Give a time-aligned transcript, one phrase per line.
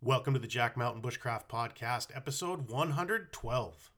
[0.00, 3.90] Welcome to the Jack Mountain Bushcraft Podcast, episode 112.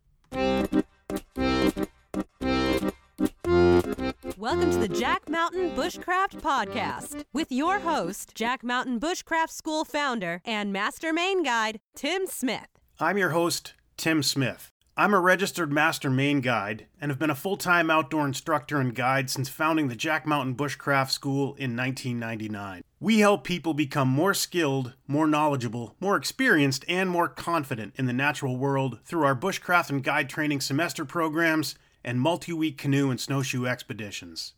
[4.39, 10.41] Welcome to the Jack Mountain Bushcraft Podcast with your host, Jack Mountain Bushcraft School founder
[10.47, 12.69] and master Maine guide, Tim Smith.
[12.99, 14.71] I'm your host, Tim Smith.
[14.97, 18.95] I'm a registered master Maine guide and have been a full time outdoor instructor and
[18.95, 22.85] guide since founding the Jack Mountain Bushcraft School in 1999.
[23.03, 28.13] We help people become more skilled, more knowledgeable, more experienced, and more confident in the
[28.13, 33.19] natural world through our bushcraft and guide training semester programs and multi week canoe and
[33.19, 34.53] snowshoe expeditions.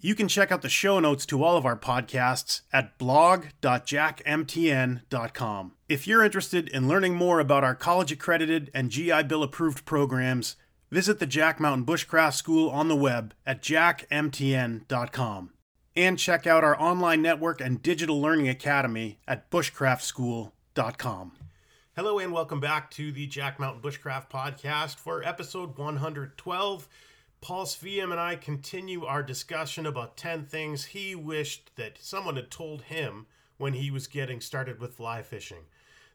[0.00, 5.72] You can check out the show notes to all of our podcasts at blog.jackmtn.com.
[5.88, 10.56] If you're interested in learning more about our college accredited and GI Bill approved programs,
[10.90, 15.50] visit the Jack Mountain Bushcraft School on the web at jackmtn.com.
[15.96, 21.32] And check out our online network and digital learning academy at bushcraftschool.com.
[21.94, 26.88] Hello, and welcome back to the Jack Mountain Bushcraft Podcast for episode 112.
[27.40, 32.50] Paul Sveum and I continue our discussion about 10 things he wished that someone had
[32.50, 33.26] told him
[33.58, 35.62] when he was getting started with fly fishing.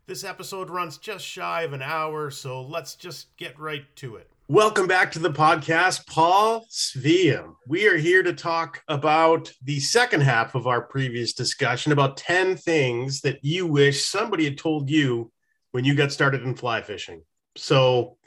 [0.08, 4.30] This episode runs just shy of an hour, so let's just get right to it.
[4.52, 7.54] Welcome back to the podcast, Paul Sveum.
[7.68, 12.58] We are here to talk about the second half of our previous discussion about 10
[12.58, 15.32] things that you wish somebody had told you
[15.70, 17.22] when you got started in fly fishing.
[17.58, 18.18] So,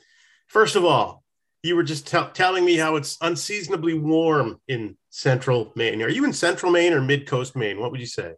[0.46, 1.24] first of all,
[1.64, 6.02] you were just t- telling me how it's unseasonably warm in central Maine.
[6.02, 7.80] Are you in central Maine or mid coast Maine?
[7.80, 8.34] What would you say?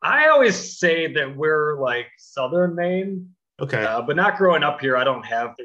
[0.00, 3.30] I always say that we're like southern Maine.
[3.58, 3.82] Okay.
[3.82, 5.64] Uh, but not growing up here, I don't have the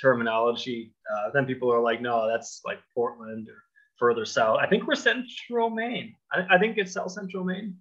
[0.00, 0.92] terminology.
[1.10, 3.62] Uh, then people are like, no, that's like Portland or
[3.98, 4.58] further south.
[4.60, 6.14] I think we're central Maine.
[6.32, 7.76] I, I think it's south central Maine.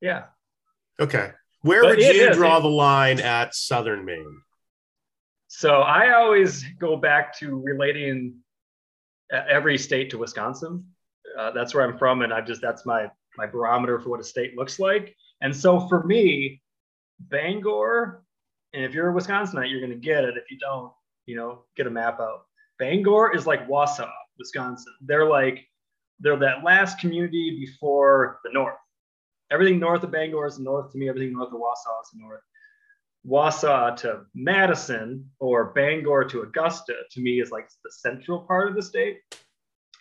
[0.00, 0.24] Yeah.
[1.00, 1.30] Okay.
[1.62, 4.40] Where But would you draw the line at southern Maine?
[5.48, 8.36] So I always go back to relating
[9.32, 10.84] uh, every state to Wisconsin.
[11.38, 14.24] Uh, that's where I'm from, and I just that's my my barometer for what a
[14.24, 15.14] state looks like.
[15.40, 16.62] And so for me,
[17.20, 18.22] Bangor,
[18.72, 20.36] and if you're a Wisconsinite, you're going to get it.
[20.36, 20.92] If you don't,
[21.26, 22.46] you know, get a map out.
[22.78, 24.92] Bangor is like Wausau, Wisconsin.
[25.02, 25.66] They're like
[26.20, 28.76] they're that last community before the north.
[29.50, 31.08] Everything north of Bangor is north to me.
[31.08, 32.40] Everything north of Wausau is north.
[33.26, 38.74] Wausau to Madison or Bangor to Augusta to me is like the central part of
[38.74, 39.18] the state.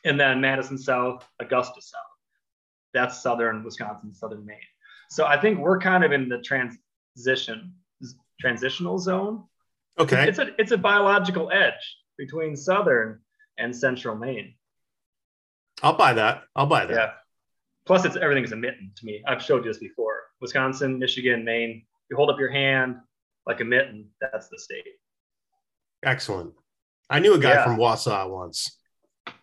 [0.06, 2.02] And then Madison South, Augusta South.
[2.94, 4.58] That's southern Wisconsin, southern Maine.
[5.10, 7.74] So I think we're kind of in the transition
[8.40, 9.44] transitional zone.
[10.00, 10.28] Okay.
[10.28, 13.20] It's a it's a biological edge between southern
[13.58, 14.56] and central Maine.
[15.84, 16.44] I'll buy that.
[16.56, 16.94] I'll buy that.
[16.96, 17.12] Yeah.
[17.86, 19.24] Plus, it's everything's a mitten to me.
[19.28, 20.22] I've showed you this before.
[20.40, 21.84] Wisconsin, Michigan, Maine.
[22.10, 22.98] You hold up your hand
[23.48, 24.08] like a mitten.
[24.22, 24.86] That's the state.
[26.04, 26.54] Excellent.
[27.10, 27.64] I knew a guy Yeah.
[27.64, 28.78] from Wausau once.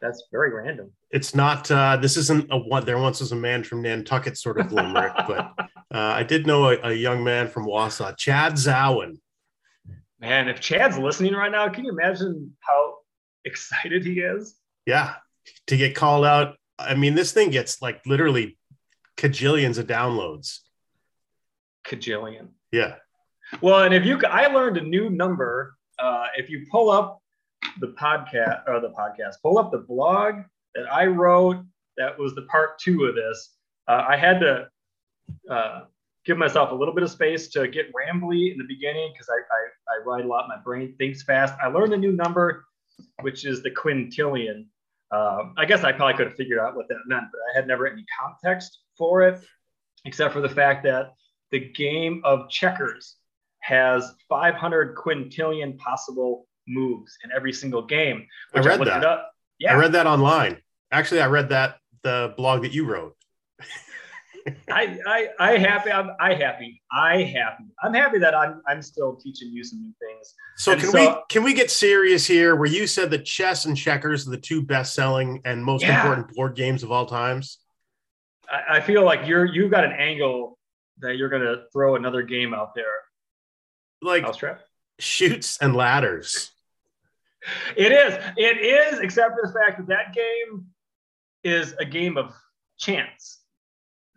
[0.01, 0.93] That's very random.
[1.11, 4.59] It's not, uh, this isn't a one, there once was a man from Nantucket sort
[4.61, 9.19] of limerick, but uh, I did know a, a young man from Wausau, Chad Zowen.
[10.21, 12.97] Man, if Chad's listening right now, can you imagine how
[13.45, 14.57] excited he is?
[14.87, 15.15] Yeah.
[15.69, 16.57] To get called out.
[16.79, 18.59] I mean, this thing gets like literally
[19.17, 20.61] cajillions of downloads.
[21.87, 22.49] Cajillion.
[22.73, 22.97] Yeah.
[23.61, 25.77] Well, and if you, I learned a new number.
[25.99, 27.21] Uh, if you pull up
[27.81, 30.37] the podcast or the podcast, pull up the blog
[30.75, 31.65] that I wrote.
[31.97, 33.55] That was the part two of this.
[33.89, 34.69] Uh, I had to
[35.51, 35.81] uh,
[36.29, 39.33] give myself a little bit of space to get rambly in the beginning because I,
[39.33, 40.47] I, I write a lot.
[40.47, 41.55] My brain thinks fast.
[41.61, 42.67] I learned a new number,
[43.23, 44.67] which is the quintillion.
[45.11, 47.67] Um, I guess I probably could have figured out what that meant, but I had
[47.67, 49.43] never any context for it,
[50.05, 51.15] except for the fact that
[51.51, 53.17] the game of checkers
[53.61, 58.27] has 500 quintillion possible moves in every single game.
[58.55, 59.21] I read looked that.
[59.59, 60.59] Yeah, I read that online.
[60.93, 63.17] Actually, I read that the blog that you wrote.
[64.71, 65.91] I, I, I happy.
[65.91, 66.83] I'm, I happy.
[66.93, 67.65] I happy.
[67.83, 70.35] I'm happy that I'm, I'm still teaching you some new things.
[70.57, 72.57] So And can so- we can we get serious here?
[72.57, 76.01] Where you said that chess and checkers are the two best selling and most Yeah.
[76.01, 77.59] important board games of all times?
[78.51, 80.59] I, I feel like you're, you've got an angle
[81.01, 82.85] that you're going to throw another game out there.
[84.03, 84.61] Like Mousetrap.
[84.99, 86.51] chutes and ladders.
[87.77, 88.15] It is.
[88.37, 90.67] It is, except for the fact that that game
[91.45, 92.35] is a game of
[92.79, 93.38] chance,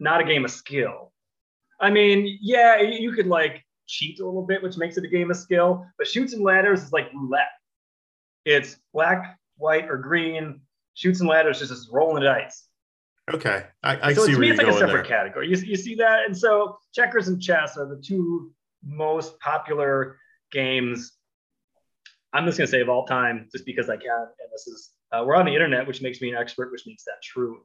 [0.01, 1.13] not a game of skill.
[1.80, 5.31] I mean, yeah, you could like cheat a little bit, which makes it a game
[5.31, 7.51] of skill, but chutes and ladders is like roulette.
[8.44, 10.62] It's black, white, or green.
[10.95, 12.68] Chutes and ladders is just rolling the dice.
[13.31, 15.18] Okay, I, I so see to me, it's like a separate there.
[15.18, 15.48] category.
[15.48, 18.51] You, you see that, and so checkers and chess are the two
[18.83, 20.18] most popular
[20.51, 21.13] games.
[22.33, 24.09] I'm just gonna say of all time, just because I can.
[24.09, 27.03] And this is uh, we're on the internet, which makes me an expert, which makes
[27.03, 27.62] that true.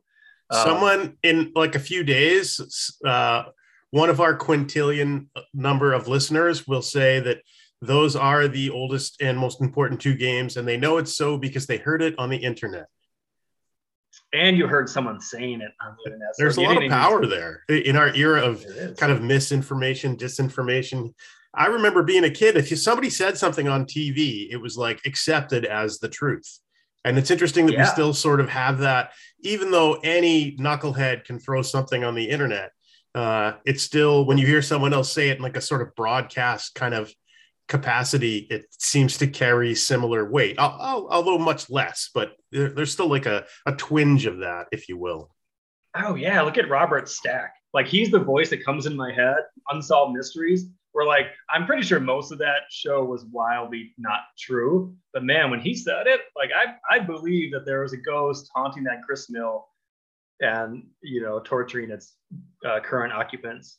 [0.50, 2.60] Um, Someone in like a few days,
[3.04, 3.44] uh,
[3.90, 7.38] one of our quintillion number of listeners will say that
[7.82, 11.66] those are the oldest and most important two games, and they know it's so because
[11.66, 12.86] they heard it on the internet.
[14.32, 16.34] and you heard someone saying it on the internet.
[16.34, 18.64] So There's a lot of even- power there in our era of
[18.96, 21.12] kind of misinformation, disinformation.
[21.54, 22.56] I remember being a kid.
[22.56, 26.58] If somebody said something on TV, it was like accepted as the truth.
[27.06, 31.38] And it's interesting that we still sort of have that, even though any knucklehead can
[31.38, 32.72] throw something on the internet.
[33.14, 35.94] Uh, it's still when you hear someone else say it in like a sort of
[35.94, 37.10] broadcast kind of
[37.68, 42.10] capacity, it seems to carry similar weight, al- al- although much less.
[42.14, 45.34] But there- there's still like a, a twinge of that, if you will.
[45.94, 47.54] Oh yeah, look at Robert Stack.
[47.72, 49.36] Like he's the voice that comes in my head.
[49.70, 50.66] Unsolved mysteries.
[50.96, 54.96] Where like I'm pretty sure most of that show was wildly not true.
[55.12, 58.50] But man, when he said it, like I I believe that there was a ghost
[58.54, 59.68] haunting that grist mill,
[60.40, 62.14] and you know torturing its
[62.66, 63.76] uh, current occupants.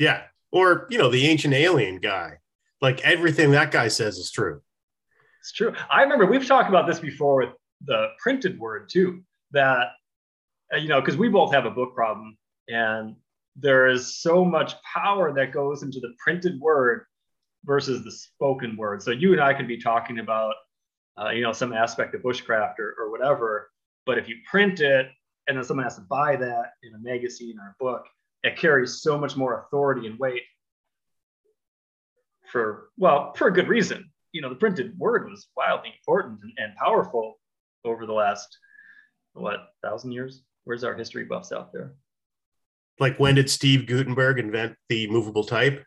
[0.00, 0.22] Yeah.
[0.50, 2.38] Or, you know, the ancient alien guy.
[2.82, 4.60] Like everything that guy says is true.
[5.40, 5.72] It's true.
[5.88, 7.50] I remember we've talked about this before with
[7.84, 9.22] the printed word too.
[9.52, 9.90] That
[10.74, 12.36] uh, you know, because we both have a book problem,
[12.66, 13.14] and
[13.60, 17.04] there is so much power that goes into the printed word
[17.64, 19.02] versus the spoken word.
[19.02, 20.54] So you and I could be talking about,
[21.20, 23.70] uh, you know, some aspect of bushcraft or, or whatever,
[24.06, 25.08] but if you print it
[25.46, 28.06] and then someone has to buy that in a magazine or a book,
[28.44, 30.42] it carries so much more authority and weight.
[32.50, 34.10] For well, for a good reason.
[34.32, 37.38] You know, the printed word was wildly important and, and powerful
[37.84, 38.56] over the last
[39.32, 40.42] what thousand years.
[40.64, 41.94] Where's our history buffs out there?
[43.00, 45.84] Like when did Steve Gutenberg invent the movable type?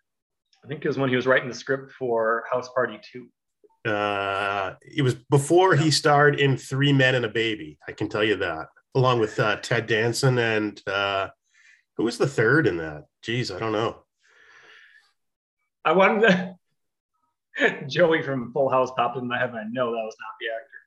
[0.63, 3.91] I think it was when he was writing the script for House Party 2.
[3.91, 7.79] Uh, it was before he starred in Three Men and a Baby.
[7.87, 11.29] I can tell you that, along with uh, Ted Danson and uh,
[11.97, 13.05] who was the third in that?
[13.23, 14.03] Geez, I don't know.
[15.83, 16.55] I wanted to.
[17.87, 20.47] Joey from Full House popped in my head, and I know that was not the
[20.55, 20.80] actor.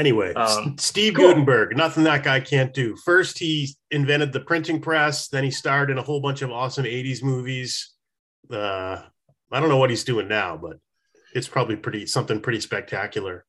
[0.00, 1.28] Anyway, Um, Steve cool.
[1.28, 2.96] Gutenberg, nothing that guy can't do.
[3.04, 5.28] First, he invented the printing press.
[5.28, 7.90] Then he starred in a whole bunch of awesome 80s movies.
[8.50, 9.02] Uh,
[9.52, 10.78] I don't know what he's doing now, but
[11.34, 13.44] it's probably pretty something pretty spectacular.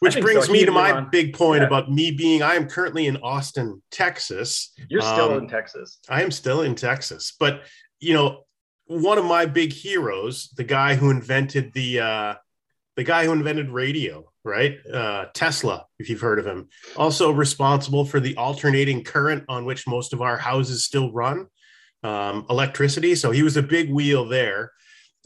[0.00, 0.52] Which brings so.
[0.52, 1.66] me to my Ron- big point yeah.
[1.68, 4.72] about me being I am currently in Austin, Texas.
[4.88, 5.98] You're still Um, in Texas.
[6.08, 7.62] I am still in Texas, but
[8.00, 8.46] you know,
[8.86, 12.34] one of my big heroes, the guy who invented the uh,
[12.96, 14.78] the guy who invented radio, right?
[14.86, 19.86] Uh, Tesla, if you've heard of him, also responsible for the alternating current on which
[19.86, 21.46] most of our houses still run,
[22.02, 23.14] um, electricity.
[23.14, 24.72] So he was a big wheel there,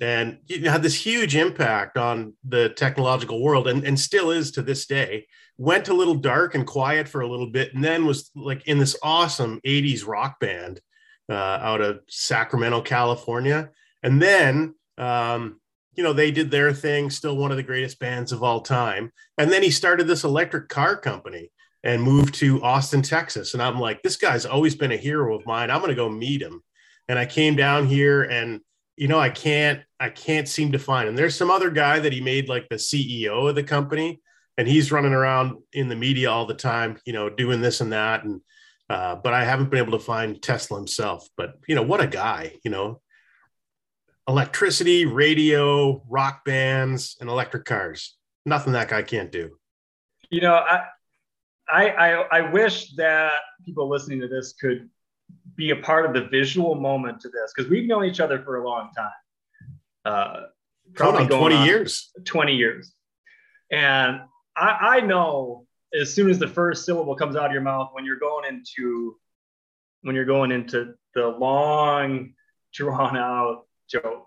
[0.00, 4.86] and had this huge impact on the technological world, and, and still is to this
[4.86, 5.26] day.
[5.56, 8.78] Went a little dark and quiet for a little bit, and then was like in
[8.78, 10.80] this awesome '80s rock band
[11.28, 13.70] uh, out of Sacramento, California.
[14.02, 15.60] And then, um,
[15.96, 19.12] you know, they did their thing, still one of the greatest bands of all time.
[19.38, 21.50] And then he started this electric car company
[21.82, 23.54] and moved to Austin, Texas.
[23.54, 25.70] And I'm like, this guy's always been a hero of mine.
[25.70, 26.62] I'm going to go meet him.
[27.08, 28.60] And I came down here and,
[28.96, 31.16] you know, I can't, I can't seem to find him.
[31.16, 34.20] There's some other guy that he made like the CEO of the company
[34.56, 37.92] and he's running around in the media all the time, you know, doing this and
[37.92, 38.24] that.
[38.24, 38.40] And,
[38.88, 41.28] uh, but I haven't been able to find Tesla himself.
[41.36, 42.52] But you know, what a guy!
[42.64, 43.00] You know,
[44.28, 48.16] electricity, radio, rock bands, and electric cars.
[48.46, 49.56] Nothing that guy can't do.
[50.30, 50.84] You know, I,
[51.70, 53.32] I, I, I wish that
[53.64, 54.88] people listening to this could
[55.56, 58.56] be a part of the visual moment to this because we've known each other for
[58.56, 59.10] a long time.
[60.04, 60.40] Uh,
[60.94, 62.10] going 20 on years.
[62.24, 62.92] 20 years.
[63.70, 64.20] And
[64.56, 65.66] I, I know
[65.98, 69.16] as soon as the first syllable comes out of your mouth when you're going into
[70.02, 72.34] when you're going into the long
[72.72, 74.26] drawn out joke.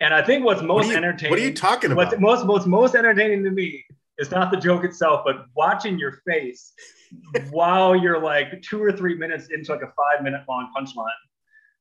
[0.00, 2.08] And I think what's most are, you, entertaining what are you talking about?
[2.08, 3.84] what's most most most entertaining to me
[4.18, 6.72] is not the joke itself, but watching your face
[7.50, 11.08] while you're like two or three minutes into like a five minute long punchline.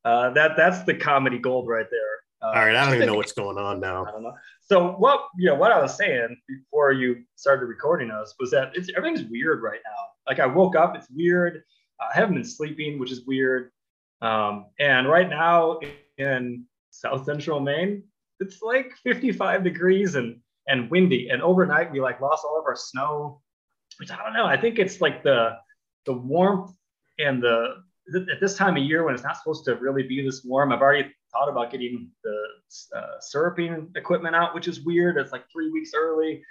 [0.05, 1.99] Uh, that that's the comedy gold right there.
[2.41, 4.05] Uh, All right, I don't even know what's going on now.
[4.05, 4.33] I don't know.
[4.61, 8.71] So what you know what I was saying before you started recording us was that
[8.75, 10.31] it's everything's weird right now.
[10.31, 11.63] Like I woke up, it's weird.
[11.99, 13.71] I haven't been sleeping, which is weird.
[14.21, 15.79] Um, and right now
[16.17, 16.65] in
[16.97, 18.03] South Central Maine,
[18.39, 21.29] it's like 55 degrees and and windy.
[21.29, 23.41] And overnight we like lost all of our snow.
[23.99, 24.45] Which I don't know.
[24.45, 25.51] I think it's like the
[26.05, 26.71] the warmth
[27.19, 27.75] and the
[28.31, 30.81] at this time of year when it's not supposed to really be this warm, I've
[30.81, 32.37] already thought about getting the
[32.95, 35.17] uh, syruping equipment out, which is weird.
[35.17, 36.41] It's like three weeks early,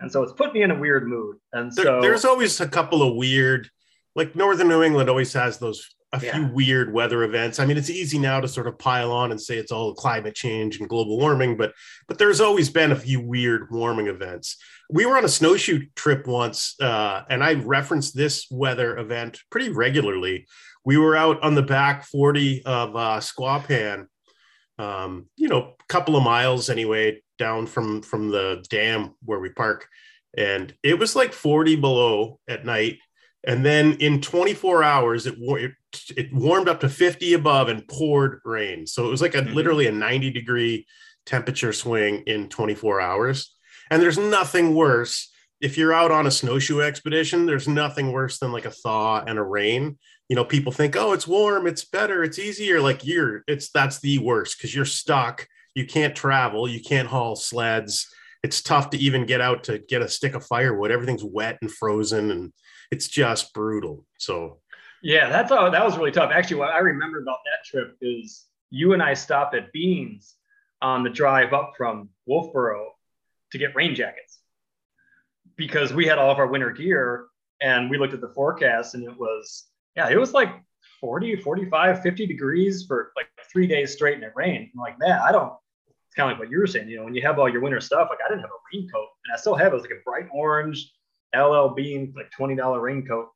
[0.00, 1.36] and so it's put me in a weird mood.
[1.54, 3.70] And There- so there's always a couple of weird,
[4.14, 6.32] like Northern New England always has those a Yeah.
[6.34, 7.58] few weird weather events.
[7.58, 10.34] I mean, it's easy now to sort of pile on and say it's all climate
[10.34, 11.72] change and global warming, but
[12.08, 14.56] but there's always been a few weird warming events.
[14.88, 19.68] We were on a snowshoe trip once, uh, and I referenced this weather event pretty
[19.70, 20.46] regularly.
[20.84, 24.06] We were out on the back 40 of uh, Squapan,
[24.78, 29.48] um, you know, a couple of miles anyway down from from the dam where we
[29.48, 29.88] park,
[30.38, 32.98] and it was like 40 below at night.
[33.44, 35.72] And then in 24 hours, it, it
[36.16, 38.86] it warmed up to 50 above and poured rain.
[38.86, 39.54] So it was like a Mhm.
[39.54, 40.86] literally a 90 degree
[41.24, 43.54] temperature swing in 24 hours.
[43.90, 47.46] And there's nothing worse if you're out on a snowshoe expedition.
[47.46, 49.98] There's nothing worse than like a thaw and a rain.
[50.28, 52.80] You know, people think, oh, it's warm, it's better, it's easier.
[52.80, 55.46] Like you're, it's that's the worst because you're stuck.
[55.74, 56.68] You can't travel.
[56.68, 58.08] You can't haul sleds.
[58.42, 60.90] It's tough to even get out to get a stick of firewood.
[60.90, 62.52] Everything's wet and frozen, and
[62.90, 64.04] it's just brutal.
[64.18, 64.60] So
[65.06, 65.70] Yeah, that's all.
[65.70, 66.32] That was really tough.
[66.34, 70.34] Actually, what I remember about that trip is you and I stopped at Beans
[70.82, 72.86] on the drive up from Wolfeboro
[73.52, 74.40] to get rain jackets
[75.54, 77.26] because we had all of our winter gear
[77.62, 80.48] and we looked at the forecast and it was, yeah, it was like
[81.00, 84.70] 40, 45, 50 degrees for like three days straight and it rained.
[84.74, 85.52] I'm like, man, I don't,
[85.86, 87.60] it's kind of like what you were saying, you know, when you have all your
[87.60, 89.76] winter stuff, like I didn't have a raincoat and I still have it.
[89.76, 90.92] It was like a bright orange
[91.32, 93.28] LL Bean, like $20 raincoat.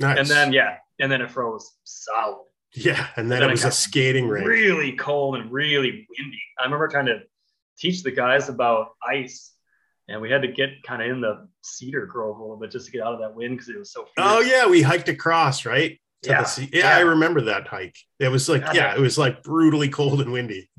[0.00, 0.18] Nice.
[0.18, 2.44] And then yeah, and then it froze solid.
[2.74, 4.46] yeah, and then then it it was a skating rink.
[4.46, 6.42] Really cold and really windy.
[6.58, 7.20] I remember trying to
[7.78, 9.52] teach the guys about ice,
[10.08, 12.86] and we had to get kind of in the cedar grove a little bit just
[12.86, 14.06] to get out of that wind because it was so.
[14.16, 15.98] Oh yeah, we hiked across right.
[16.24, 16.46] Yeah.
[16.56, 16.96] yeah, Yeah.
[16.96, 17.96] I remember that hike.
[18.20, 20.70] It was like God, yeah, it was like brutally cold and windy.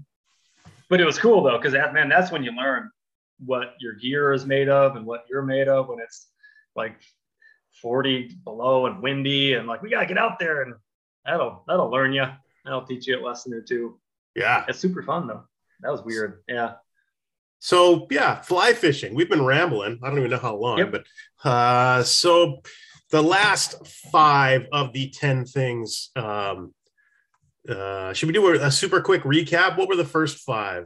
[0.90, 2.90] But it was cool though because that man, that's when you learn
[3.46, 6.28] what your gear is made of and what you're made of when it's
[6.76, 6.96] like
[7.82, 10.74] 40 below and windy and like we gotta get out there and
[11.26, 12.26] that'll that'll learn you.
[12.66, 14.00] That'll teach you a lesson or two.
[14.36, 14.66] Yeah.
[14.68, 15.44] It's super fun though.
[15.82, 16.44] That was weird.
[16.48, 16.74] Yeah.
[17.60, 19.16] So yeah, fly fishing.
[19.16, 20.00] We've been rambling.
[20.04, 20.92] I don't even know how long, Yep.
[20.92, 22.62] but uh, so
[23.12, 26.10] the last five of the ten things.
[26.16, 26.74] Um,
[27.70, 29.78] uh, should we do a, a super quick recap?
[29.78, 30.86] What were the first five?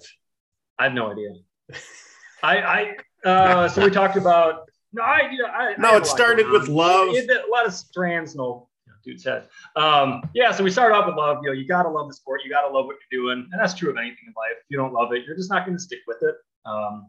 [0.78, 1.30] I have no idea.
[2.44, 6.04] I, I, uh, so we talked about, no, I, you know, I, I No, have
[6.04, 7.10] it started with love.
[7.10, 8.68] It- it- a lot of strands, no,
[9.04, 9.48] dude said.
[9.76, 11.40] Um, yeah, so we started off with love.
[11.44, 12.42] You know, you gotta love the sport.
[12.44, 14.58] You gotta love what you're doing, and that's true of anything in life.
[14.58, 16.36] If you don't love it, you're just not going to stick with it.
[16.66, 17.08] Um,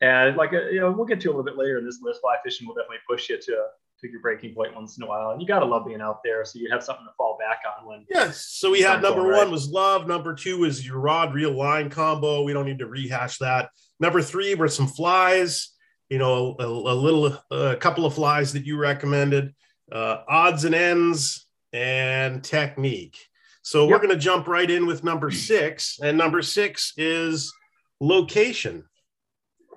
[0.00, 2.20] and like, uh, you know, we'll get to a little bit later in this list.
[2.20, 3.64] Fly fishing will definitely push you to
[3.98, 6.44] to your breaking point once in a while, and you gotta love being out there
[6.44, 8.04] so you have something to fall back on when.
[8.10, 8.46] Yes.
[8.50, 9.38] So we had number right.
[9.38, 10.06] one was love.
[10.06, 12.42] Number two was your rod reel line combo.
[12.42, 13.70] We don't need to rehash that.
[13.98, 15.70] Number three were some flies.
[16.08, 19.54] You know, a, a little, a couple of flies that you recommended.
[19.90, 23.16] Uh, odds and ends and technique.
[23.62, 27.52] So we're going to jump right in with number six, and number six is
[28.00, 28.84] location.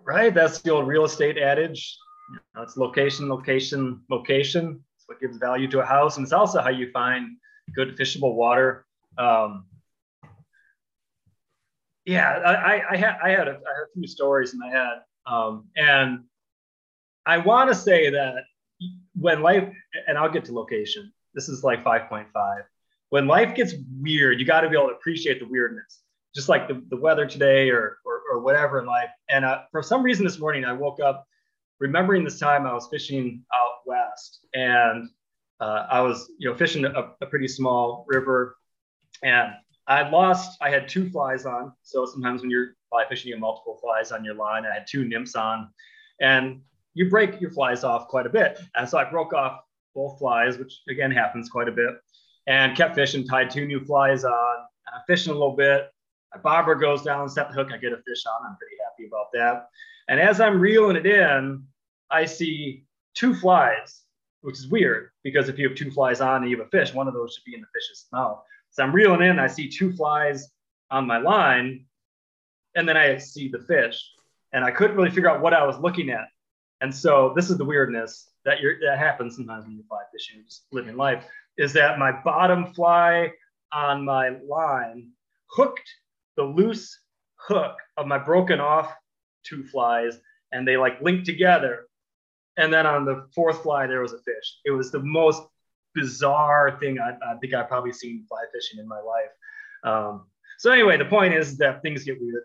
[0.03, 1.97] Right, that's the old real estate adage.
[2.31, 4.83] You know, it's location, location, location.
[4.95, 7.37] It's what gives value to a house, and it's also how you find
[7.75, 8.85] good fishable water.
[9.17, 9.65] Um,
[12.05, 14.69] yeah, I, I, I had I had a, I had a few stories in my
[14.69, 16.23] head, um, and
[17.25, 18.43] I want to say that
[19.15, 19.71] when life,
[20.07, 21.11] and I'll get to location.
[21.33, 22.63] This is like five point five.
[23.09, 26.01] When life gets weird, you got to be able to appreciate the weirdness
[26.35, 29.09] just like the, the weather today or, or, or whatever in life.
[29.29, 31.25] And uh, for some reason this morning, I woke up
[31.79, 35.09] remembering this time I was fishing out west and
[35.59, 38.57] uh, I was, you know, fishing a, a pretty small river
[39.23, 39.53] and
[39.87, 41.73] I lost, I had two flies on.
[41.81, 44.65] So sometimes when you're fly fishing, you multiple flies on your line.
[44.65, 45.69] I had two nymphs on
[46.21, 46.61] and
[46.93, 48.59] you break your flies off quite a bit.
[48.75, 49.59] And so I broke off
[49.95, 51.91] both flies, which again happens quite a bit
[52.47, 54.55] and kept fishing, tied two new flies on,
[54.93, 55.91] I'm fishing a little bit.
[56.33, 58.47] My bobber goes down, set the hook, I get a fish on.
[58.47, 59.69] I'm pretty happy about that.
[60.07, 61.63] And as I'm reeling it in,
[62.09, 64.01] I see two flies,
[64.41, 66.93] which is weird because if you have two flies on and you have a fish,
[66.93, 68.41] one of those should be in the fish's mouth.
[68.71, 70.49] So I'm reeling in, I see two flies
[70.91, 71.85] on my line,
[72.75, 74.03] and then I see the fish.
[74.51, 76.27] And I couldn't really figure out what I was looking at.
[76.81, 80.43] And so this is the weirdness that you're, that happens sometimes when you fly fishing,
[80.45, 81.25] just living life,
[81.57, 83.31] is that my bottom fly
[83.71, 85.11] on my line
[85.47, 85.87] hooked
[86.37, 86.99] the loose
[87.35, 88.93] hook of my broken off
[89.43, 90.19] two flies
[90.51, 91.87] and they like linked together.
[92.57, 94.59] And then on the fourth fly, there was a fish.
[94.65, 95.43] It was the most
[95.93, 99.31] bizarre thing I, I, think I've probably seen fly fishing in my life.
[99.83, 100.25] Um,
[100.57, 102.43] so anyway, the point is that things get weird.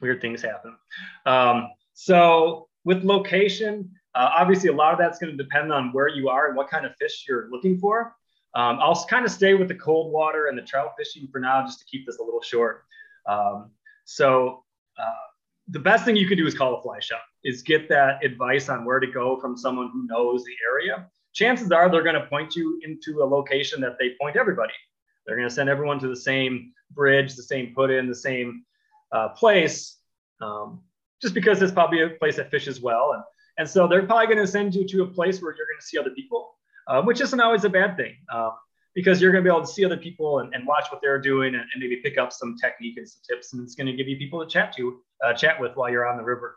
[0.00, 0.76] Weird things happen.
[1.24, 6.08] Um, so with location, uh, obviously a lot of that's going to depend on where
[6.08, 8.14] you are and what kind of fish you're looking for.
[8.54, 11.62] Um, I'll kind of stay with the cold water and the trout fishing for now,
[11.64, 12.84] just to keep this a little short.
[13.26, 13.70] Um,
[14.04, 14.64] so
[14.98, 15.26] uh,
[15.68, 18.68] the best thing you can do is call a fly shop, is get that advice
[18.68, 21.06] on where to go from someone who knows the area.
[21.34, 24.72] Chances are they're going to point you into a location that they point everybody.
[25.26, 28.64] They're going to send everyone to the same bridge, the same put in, the same
[29.16, 29.96] uh, place,
[30.40, 30.82] um,
[31.22, 33.12] just because it's probably a place that fishes well.
[33.14, 33.22] And,
[33.58, 35.86] and so they're probably going to send you to a place where you're going to
[35.86, 36.54] see other people,
[36.88, 38.14] uh, which isn't always a bad thing.
[38.32, 38.50] Uh,
[38.94, 41.20] because you're going to be able to see other people and, and watch what they're
[41.20, 43.92] doing and, and, maybe pick up some technique and some tips and it's going to
[43.92, 46.56] give you people to chat to uh, chat with while you're on the river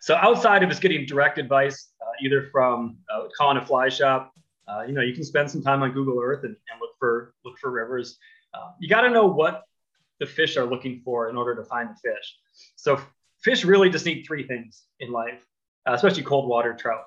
[0.00, 4.32] so outside of just getting direct advice uh, either from uh, calling a fly shop
[4.68, 7.34] uh, you know you can spend some time on google earth and, and look for
[7.44, 8.18] look for rivers
[8.78, 9.64] you got to know what
[10.20, 12.36] the fish are looking for in order to find the fish
[12.76, 13.00] so
[13.42, 15.44] fish really just need three things in life
[15.88, 17.04] uh, especially cold water trout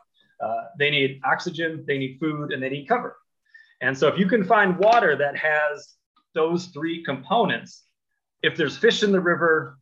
[0.78, 3.18] they need oxygen they need food and they need cover
[3.82, 5.96] and so if you can find water that has
[6.34, 7.84] those three components,
[8.44, 9.78] if there's fish in the river,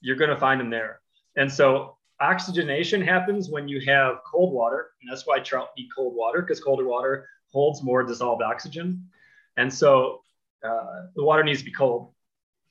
[0.00, 1.00] you're going to find them there.
[1.36, 4.90] And so oxygenation happens when you have cold water.
[5.00, 9.08] And that's why trout need cold water because colder water holds more dissolved oxygen.
[9.56, 10.22] And so
[10.64, 12.12] uh, the water needs to be cold.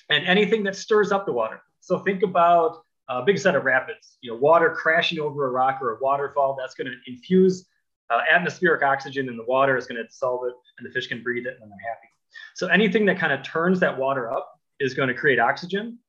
[0.10, 1.62] And anything that stirs up the water.
[1.82, 2.78] So think about
[3.10, 6.56] a big set of rapids, you know, water crashing over a rock or a waterfall,
[6.60, 7.66] that's going to infuse
[8.10, 11.22] uh, atmospheric oxygen in the water is going to dissolve it and the fish can
[11.22, 12.08] breathe it and they're happy.
[12.56, 16.00] So anything that kind of turns that water up is going to create oxygen.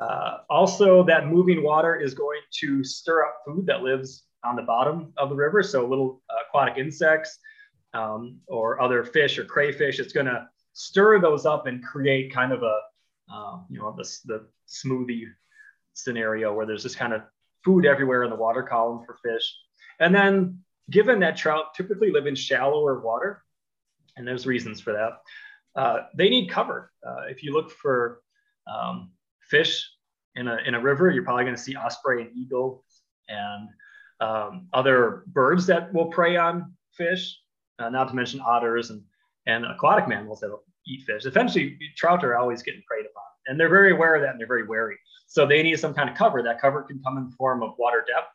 [0.00, 4.62] Uh, also, that moving water is going to stir up food that lives on the
[4.62, 5.62] bottom of the river.
[5.62, 7.38] So little uh, aquatic insects
[7.94, 12.52] um, or other fish or crayfish, it's going to stir those up and create kind
[12.52, 12.78] of a,
[13.32, 15.24] um, you know, the, the smoothie
[15.94, 17.22] scenario where there's this kind of
[17.64, 19.54] food everywhere in the water column for fish.
[20.00, 20.58] And then
[20.90, 23.42] given that trout typically live in shallower water,
[24.16, 26.92] and there's reasons for that, uh, they need cover.
[27.06, 28.20] Uh, if you look for
[28.66, 29.12] um,
[29.48, 29.88] fish
[30.34, 32.84] in a, in a river, you're probably going to see osprey and eagle
[33.28, 33.68] and
[34.20, 37.38] um, other birds that will prey on fish,
[37.78, 39.02] uh, not to mention otters and,
[39.46, 41.24] and aquatic mammals that will eat fish.
[41.26, 43.06] Eventually, trout are always getting preyed
[43.52, 44.98] and they're very aware of that and they're very wary.
[45.26, 46.42] So they need some kind of cover.
[46.42, 48.28] That cover can come in the form of water depth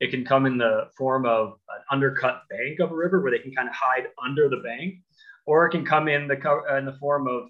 [0.00, 3.38] it can come in the form of an undercut bank of a river where they
[3.38, 5.00] can kind of hide under the bank,
[5.46, 6.36] or it can come in the
[6.76, 7.48] in the form of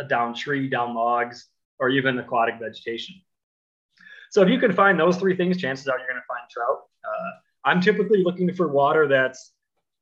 [0.00, 3.14] a uh, down tree, down logs, or even aquatic vegetation.
[4.30, 6.82] So if you can find those three things, chances are you're going to find trout.
[7.04, 7.30] Uh,
[7.64, 9.52] I'm typically looking for water that's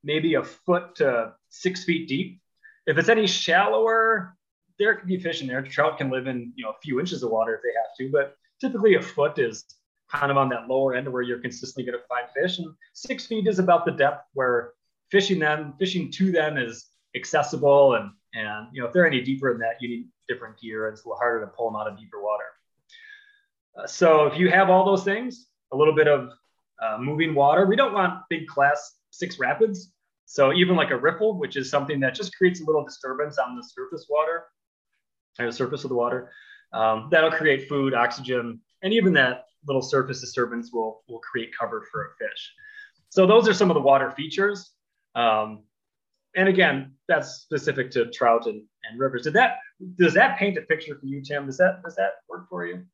[0.03, 2.41] maybe a foot to six feet deep.
[2.87, 4.37] If it's any shallower,
[4.79, 5.63] there can be fish in there.
[5.63, 8.13] Trout can live in you know a few inches of water if they have to,
[8.13, 9.65] but typically a foot is
[10.11, 12.59] kind of on that lower end where you're consistently going to find fish.
[12.59, 14.73] And six feet is about the depth where
[15.11, 17.95] fishing them, fishing to them is accessible.
[17.95, 21.05] And, and, you know, if they're any deeper than that, you need different gear it's
[21.05, 22.45] a little harder to pull them out of deeper water.
[23.77, 26.31] Uh, so if you have all those things, a little bit of
[26.83, 29.93] uh, moving water, we don't want big class six rapids.
[30.27, 33.57] So even like a riffle, which is something that just creates a little disturbance on
[33.57, 34.45] the surface water,
[35.39, 36.31] or the surface of the water,
[36.73, 41.87] um, that'll create food, oxygen, and even that little surface disturbance will, will create cover
[41.91, 42.53] for a fish.
[43.09, 44.73] So those are some of the water features.
[45.15, 45.65] Um,
[46.37, 49.23] and again, that's specific to trout and, and rivers.
[49.23, 49.59] Did that
[49.97, 51.47] does that paint a picture for you, Tim?
[51.47, 52.85] Does that does that work for you?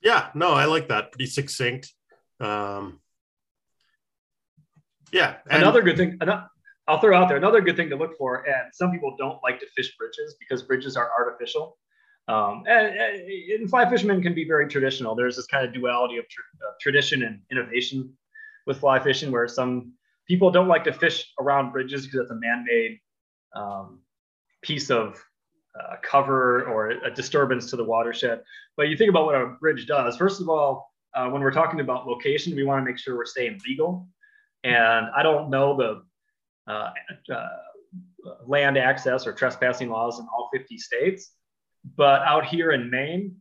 [0.00, 1.12] Yeah, no, I like that.
[1.12, 1.92] Pretty succinct.
[2.38, 3.00] Um,
[5.12, 5.36] yeah.
[5.50, 6.18] And- another good thing.
[6.86, 8.46] I'll throw out there another good thing to look for.
[8.46, 11.78] And some people don't like to fish bridges because bridges are artificial.
[12.26, 15.14] Um, and, and, fly fishermen can be very traditional.
[15.14, 18.14] There's this kind of duality of, of tradition and innovation
[18.66, 19.92] with fly fishing, where some
[20.26, 22.98] people don't like to fish around bridges because it's a man-made
[23.54, 24.00] um,
[24.62, 25.22] piece of
[25.78, 28.40] uh, cover or a disturbance to the watershed.
[28.76, 30.16] But you think about what a bridge does.
[30.16, 33.26] First of all, uh, when we're talking about location, we want to make sure we're
[33.26, 34.08] staying legal.
[34.62, 36.90] And I don't know the uh,
[37.30, 37.48] uh
[38.46, 41.32] land access or trespassing laws in all 50 states.
[41.96, 43.36] But out here in Maine,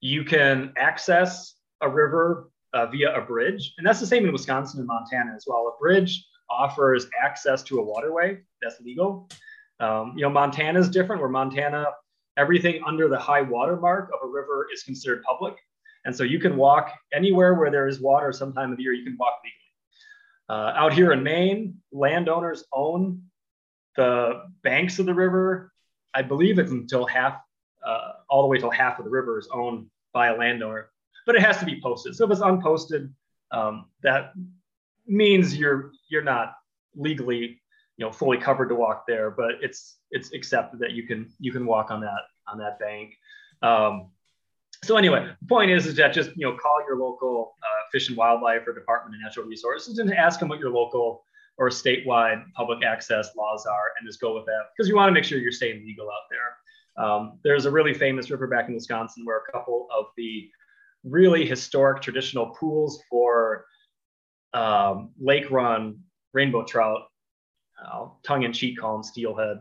[0.00, 3.74] you can access a river uh, via a bridge.
[3.78, 5.74] And that's the same in Wisconsin and Montana as well.
[5.74, 9.28] A bridge offers access to a waterway that's legal.
[9.80, 11.86] Um, you know, Montana is different, where Montana,
[12.36, 15.56] everything under the high water mark of a river is considered public.
[16.04, 18.92] And so you can walk anywhere where there is water some time of the year,
[18.92, 19.56] you can walk legally.
[20.48, 23.22] Uh, out here in Maine, landowners own
[23.96, 25.72] the banks of the river.
[26.16, 27.38] I believe it's until half,
[27.86, 30.88] uh, all the way till half of the river is owned by a landowner,
[31.26, 32.16] but it has to be posted.
[32.16, 33.12] So if it's unposted,
[33.50, 34.32] um, that
[35.06, 36.54] means you're you're not
[36.94, 37.60] legally,
[37.98, 41.52] you know, fully covered to walk there, but it's it's accepted that you can you
[41.52, 43.14] can walk on that on that bank.
[43.60, 44.10] Um,
[44.82, 48.08] so anyway, the point is, is that just you know call your local uh, fish
[48.08, 51.25] and wildlife or Department of Natural Resources and ask them what your local
[51.58, 55.12] or statewide public access laws are, and just go with that because you want to
[55.12, 57.04] make sure you're staying legal out there.
[57.04, 60.50] Um, there's a really famous river back in Wisconsin where a couple of the
[61.04, 63.66] really historic traditional pools for
[64.54, 65.98] um, lake run
[66.32, 67.02] rainbow trout,
[68.22, 69.58] tongue in cheek call them steelhead.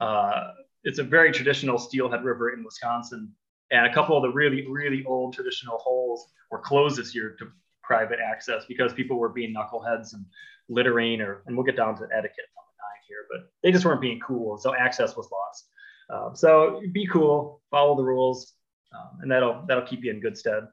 [0.00, 0.50] Uh,
[0.84, 3.32] it's a very traditional steelhead river in Wisconsin.
[3.70, 7.46] And a couple of the really, really old traditional holes were closed this year to
[7.82, 10.24] private access because people were being knuckleheads and
[10.72, 13.84] littering, or and we'll get down to etiquette on the nine here, but they just
[13.84, 15.68] weren't being cool, so access was lost.
[16.10, 18.54] Um, so be cool, follow the rules,
[18.94, 20.64] um, and that'll that'll keep you in good stead.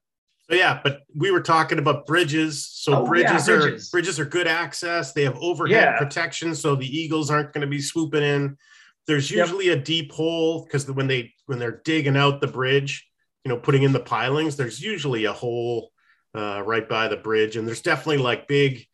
[0.49, 2.67] So yeah, but we were talking about bridges.
[2.67, 3.89] So Oh, bridges, yeah, are bridges.
[3.91, 5.13] bridges are good access.
[5.13, 5.97] They have overhead Yeah.
[5.97, 8.57] protection, so the eagles aren't going to be swooping in.
[9.05, 9.45] There's Yep.
[9.45, 13.07] usually a deep hole because when they when they're digging out the bridge,
[13.45, 15.91] you know, putting in the pilings, there's usually a hole
[16.35, 18.85] uh, right by the bridge, and there's definitely like big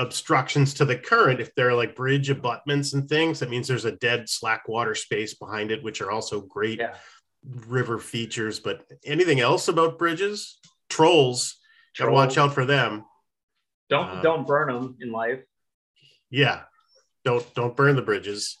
[0.00, 3.38] obstructions to the current if they're like bridge abutments and things.
[3.40, 6.96] That means there's a dead slack water space behind it, which are also great Yeah.
[7.44, 8.58] river features.
[8.58, 10.58] But anything else about bridges?
[10.88, 11.56] Trolls.
[11.98, 13.04] Gotta watch out for them.
[13.90, 15.40] Don't Uh, don't burn them in life.
[16.30, 16.62] Yeah.
[17.24, 18.56] Don't don't burn the bridges.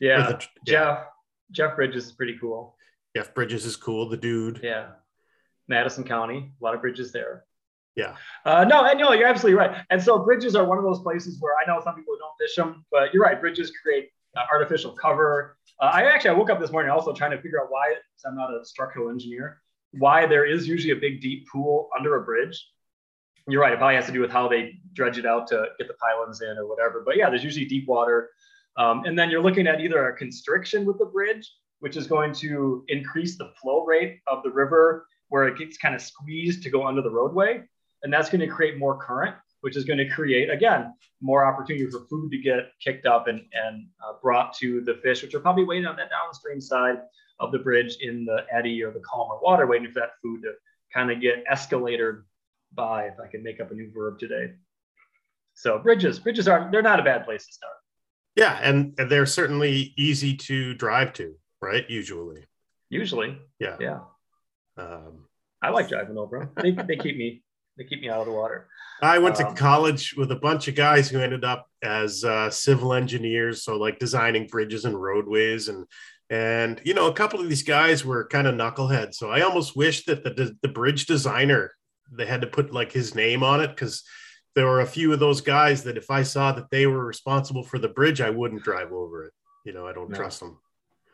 [0.00, 0.72] Yeah, the- yeah.
[0.94, 1.06] Jeff
[1.50, 2.76] Jeff Bridges is pretty cool.
[3.16, 4.08] Jeff Bridges is cool.
[4.08, 4.60] The dude.
[4.62, 4.92] Yeah,
[5.68, 7.44] Madison County, a lot of bridges there.
[7.96, 8.16] Yeah.
[8.44, 9.84] Uh, no, and no, you're absolutely right.
[9.90, 12.56] And so bridges are one of those places where I know some people don't fish
[12.56, 13.40] them, but you're right.
[13.40, 15.56] Bridges create uh, artificial cover.
[15.80, 17.94] Uh, I actually I woke up this morning also trying to figure out why.
[18.26, 19.60] I'm not a structural engineer.
[19.92, 22.68] Why there is usually a big deep pool under a bridge.
[23.46, 23.72] You're right.
[23.72, 26.40] It probably has to do with how they dredge it out to get the pylons
[26.40, 27.02] in or whatever.
[27.04, 28.30] But yeah, there's usually deep water.
[28.76, 31.48] Um, and then you're looking at either a constriction with the bridge,
[31.80, 35.94] which is going to increase the flow rate of the river where it gets kind
[35.94, 37.62] of squeezed to go under the roadway.
[38.04, 41.90] And that's going to create more current, which is going to create, again, more opportunity
[41.90, 45.40] for food to get kicked up and, and uh, brought to the fish, which are
[45.40, 46.98] probably waiting on that downstream side
[47.40, 50.52] of the bridge in the eddy or the calmer water, waiting for that food to
[50.92, 52.22] kind of get escalated
[52.74, 54.52] by, if I can make up a new verb today.
[55.54, 57.74] So bridges, bridges are, they're not a bad place to start.
[58.36, 61.88] Yeah, and, they're certainly easy to drive to, right?
[61.88, 62.44] Usually.
[62.90, 63.76] Usually, Yeah.
[63.80, 64.00] yeah.
[64.76, 65.26] Um,
[65.62, 66.50] I like driving over them.
[66.56, 67.43] They, they keep me
[67.76, 68.68] they keep me out of the water.
[69.02, 72.48] I went to Um, college with a bunch of guys who ended up as uh,
[72.50, 75.86] civil engineers, so like designing bridges and roadways, and
[76.30, 79.14] and you know a couple of these guys were kind of knuckleheads.
[79.14, 81.72] So I almost wish that the the bridge designer
[82.12, 84.04] they had to put like his name on it because
[84.54, 87.64] there were a few of those guys that if I saw that they were responsible
[87.64, 89.32] for the bridge, I wouldn't drive over it.
[89.64, 90.16] You know, I don't No.
[90.16, 90.58] trust them.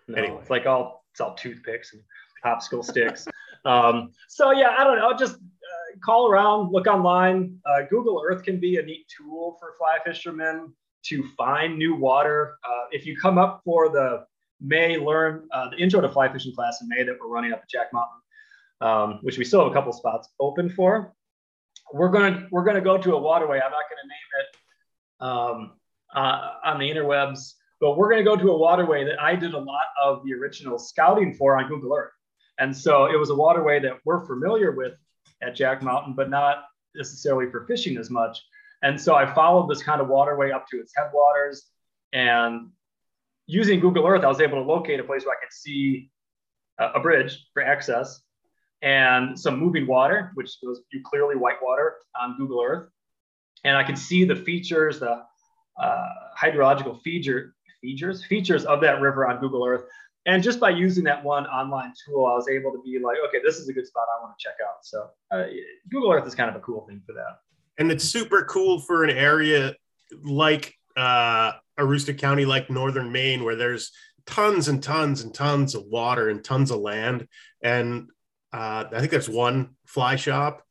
[0.09, 0.39] No, Anyway.
[0.43, 2.03] it's like all it's all toothpicks and
[2.45, 3.27] popsicle sticks.
[3.65, 5.17] um, so yeah, I don't know.
[5.17, 5.39] Just
[6.01, 7.59] call around, look online.
[7.65, 10.73] Uh, Google Earth can be a neat tool for fly fishermen
[11.05, 12.57] to find new water.
[12.65, 14.25] Uh, if you come up for the
[14.61, 17.61] May learn uh, the intro to fly fishing class in May that we're running up
[17.63, 18.21] at Jack Mountain,
[18.81, 21.15] um, which we still have a couple spots open for.
[21.93, 23.57] We're gonna we're gonna go to a waterway.
[23.57, 25.73] I'm not gonna name it um,
[26.15, 29.59] uh, on the interwebs, but we're gonna go to a waterway that I did a
[29.59, 32.13] lot of the original scouting for on Google Earth,
[32.59, 34.93] and so it was a waterway that we're familiar with
[35.43, 38.43] at Jack Mountain, but not necessarily for fishing as much.
[38.83, 41.67] And so I followed this kind of waterway up to its headwaters,
[42.13, 42.71] and
[43.47, 46.11] using Google Earth, I was able to locate a place where I could see
[46.79, 48.21] a, a bridge for access
[48.83, 52.89] and some moving water, which was you clearly white water on Google Earth.
[53.65, 55.23] And I could see the features, the
[55.81, 56.09] uh,
[56.41, 59.85] hydrological feature, features, features of that river on Google Earth.
[60.27, 63.39] And just by using that one online tool, I was able to be like, okay,
[63.45, 64.85] this is a good spot I want to check out.
[64.85, 65.47] So uh,
[65.91, 67.41] Google Earth is kind of a cool thing for that.
[67.79, 69.75] and it's super cool for an area
[70.23, 73.91] like uh Aroostook County, like northern Maine, where there's
[74.27, 77.27] tons and tons and tons of water and tons of land.
[77.63, 78.11] And
[78.53, 80.63] uh, I think there's one fly shop.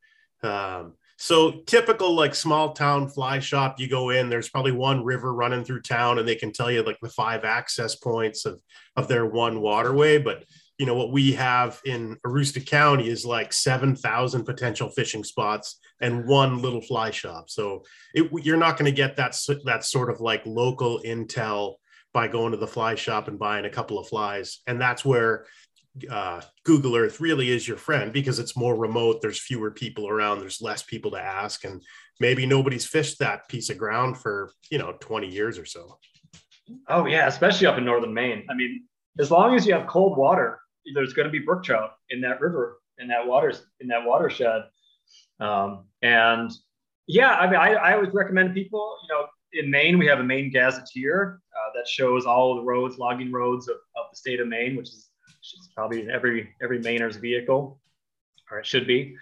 [0.43, 5.33] Um, so typical like small town fly shop, you go in, there's probably one river
[5.33, 8.61] running through town, and they can tell you like the five access points of
[8.95, 10.17] of their one waterway.
[10.17, 10.45] But
[10.77, 15.81] you know what we have in Aroostook County is like seven thousand potential fishing spots
[15.99, 17.49] and one little fly shop.
[17.49, 21.75] So it, you're not going to get that that sort of like local intel
[22.13, 25.47] by going to the fly shop and buying a couple of flies, and that's where
[26.09, 29.21] uh, Google Earth really is your friend because it's more remote.
[29.21, 30.39] There's fewer people around.
[30.39, 31.81] There's less people to ask, and
[32.19, 35.97] maybe nobody's fished that piece of ground for you know 20 years or so.
[36.87, 38.45] Oh yeah, especially up in northern Maine.
[38.49, 38.85] I mean,
[39.19, 40.59] as long as you have cold water,
[40.93, 44.63] there's going to be brook trout in that river, in that waters, in that watershed.
[45.39, 46.51] Um, and
[47.07, 50.23] yeah, I mean, I, I would recommend people, you know, in Maine, we have a
[50.23, 54.47] Maine gazetteer uh, that shows all the roads, logging roads of, of the state of
[54.47, 55.08] Maine, which is,
[55.53, 57.79] is probably every every Mainer's vehicle,
[58.51, 59.15] or it should be.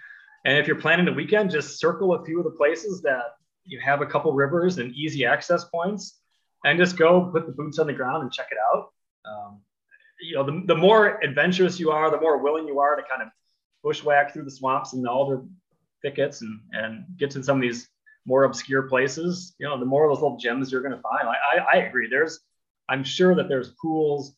[0.44, 3.80] And if you're planning a weekend, just circle a few of the places that you
[3.80, 6.20] have a couple rivers and easy access points,
[6.64, 8.92] and just go put the boots on the ground and check it out.
[9.24, 9.60] Um,
[10.20, 13.22] you know, the, the more adventurous you are, the more willing you are to kind
[13.22, 13.28] of
[13.82, 15.42] bushwhack through the swamps and the alder
[16.02, 17.88] thickets and, and get to some of these
[18.26, 21.28] more obscure places, you know, the more of those little gems you're going to find.
[21.28, 22.08] I, I, I, agree.
[22.08, 22.40] There's,
[22.88, 24.34] I'm sure that there's pools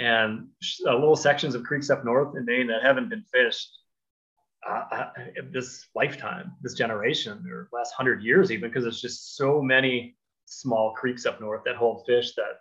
[0.00, 0.48] and
[0.86, 3.70] uh, little sections of creeks up north in Maine that haven't been fished
[4.68, 5.08] uh, uh
[5.52, 10.92] this lifetime, this generation, or last hundred years, even because there's just so many small
[10.94, 12.60] creeks up north that hold fish that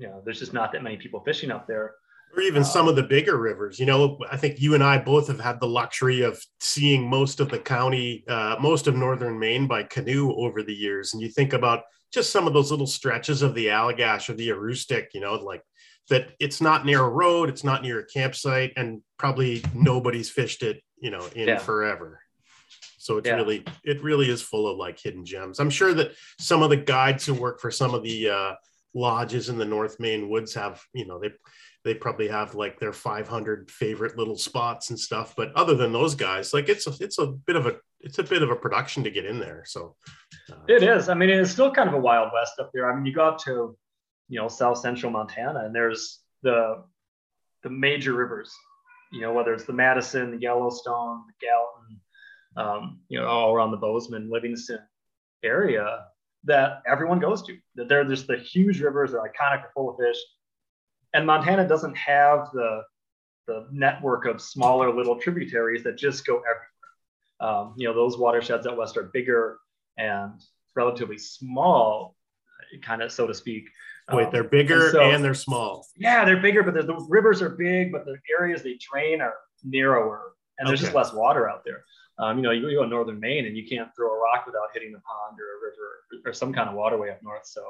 [0.00, 1.94] you know, there's just not that many people fishing up there.
[2.34, 3.78] Or even some of the bigger rivers.
[3.78, 7.40] You know, I think you and I both have had the luxury of seeing most
[7.40, 11.12] of the county, uh, most of northern Maine by canoe over the years.
[11.12, 11.82] And you think about
[12.12, 15.62] just some of those little stretches of the Allagash or the Aroostook, you know, like
[16.10, 20.62] that it's not near a road, it's not near a campsite, and probably nobody's fished
[20.62, 21.58] it, you know, in yeah.
[21.58, 22.20] forever.
[22.98, 23.36] So it's yeah.
[23.36, 25.58] really, it really is full of like hidden gems.
[25.58, 28.54] I'm sure that some of the guides who work for some of the uh,
[28.92, 31.30] lodges in the North Maine woods have, you know, they
[31.82, 35.34] they probably have like their 500 favorite little spots and stuff.
[35.34, 38.22] But other than those guys, like it's a, it's a bit of a it's a
[38.22, 39.64] bit of a production to get in there.
[39.66, 39.96] So
[40.52, 41.08] uh, it is.
[41.08, 42.90] I mean, it's still kind of a wild west up there.
[42.90, 43.76] I mean, you go up to
[44.30, 46.82] you know South Central Montana, and there's the
[47.62, 48.54] the major rivers.
[49.12, 52.00] You know, whether it's the Madison, the Yellowstone, the Gallatin,
[52.56, 54.78] um, you know, all around the Bozeman, Livingston
[55.42, 56.06] area
[56.44, 57.58] that everyone goes to.
[57.74, 60.16] That they're just the huge rivers, they're iconic, they're full of fish.
[61.12, 62.82] And Montana doesn't have the
[63.48, 66.66] the network of smaller little tributaries that just go everywhere.
[67.40, 69.58] Um, you know, those watersheds out west are bigger
[69.98, 70.40] and
[70.76, 72.16] relatively small,
[72.80, 73.64] kind of so to speak.
[74.12, 75.86] Wait, they're bigger and, so, and, they're small.
[75.96, 80.32] Yeah, they're bigger, but the rivers are big, but the areas they drain are narrower,
[80.58, 80.86] and there's okay.
[80.86, 81.84] just less water out there.
[82.18, 84.68] Um, you know, you, go to northern Maine and you can't throw a rock without
[84.74, 87.46] hitting a pond or a river or some kind of waterway up north.
[87.46, 87.62] So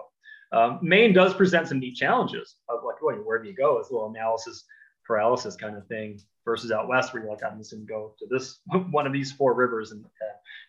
[0.50, 3.78] um, Maine does present some neat challenges of like, well, where do you go?
[3.78, 4.64] It's a little analysis
[5.06, 8.14] paralysis kind of thing versus out west where you're like, I'm just going to go
[8.18, 8.58] to this
[8.90, 10.04] one of these four rivers and,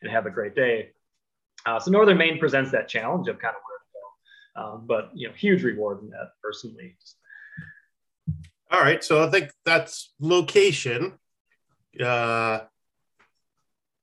[0.02, 0.92] and have a great day.
[1.66, 3.71] Uh, so northern Maine presents that challenge of kind of where to go,
[4.62, 6.96] um, but you know, huge reward in that personally.
[8.70, 11.14] All right, so I think that's location.
[12.02, 12.60] Uh,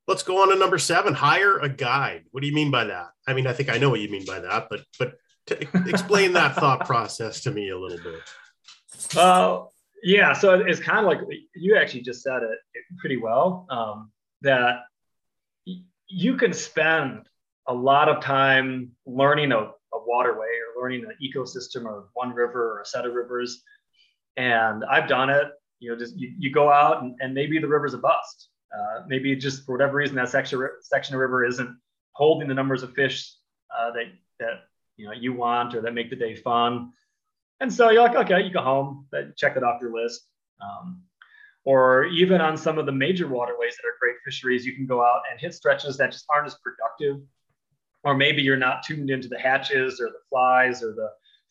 [0.09, 3.11] let's go on to number seven hire a guide what do you mean by that
[3.29, 6.33] i mean i think i know what you mean by that but but t- explain
[6.33, 8.21] that thought process to me a little bit
[9.15, 11.21] well yeah so it's kind of like
[11.55, 12.59] you actually just said it
[12.99, 14.81] pretty well um, that
[16.09, 17.29] you can spend
[17.67, 19.71] a lot of time learning a,
[20.07, 23.63] waterway or learning an ecosystem or one river or a set of rivers
[24.37, 25.49] and i've done it
[25.81, 29.03] you know just you, you go out and, and maybe the river's a bust uh,
[29.07, 31.77] maybe just for whatever reason that section section of river isn't
[32.13, 33.35] holding the numbers of fish
[33.77, 34.07] uh, that
[34.41, 34.65] that
[34.97, 36.93] you know you want or that make the day fun.
[37.61, 39.07] And so you're like, okay, you go home,
[39.37, 40.27] check it off your list.
[40.61, 41.03] Um,
[41.65, 45.03] or even on some of the major waterways that are great fisheries, you can go
[45.03, 47.21] out and hit stretches that just aren't as productive.
[48.05, 51.11] Or maybe you're not tuned into the hatches or the flies or the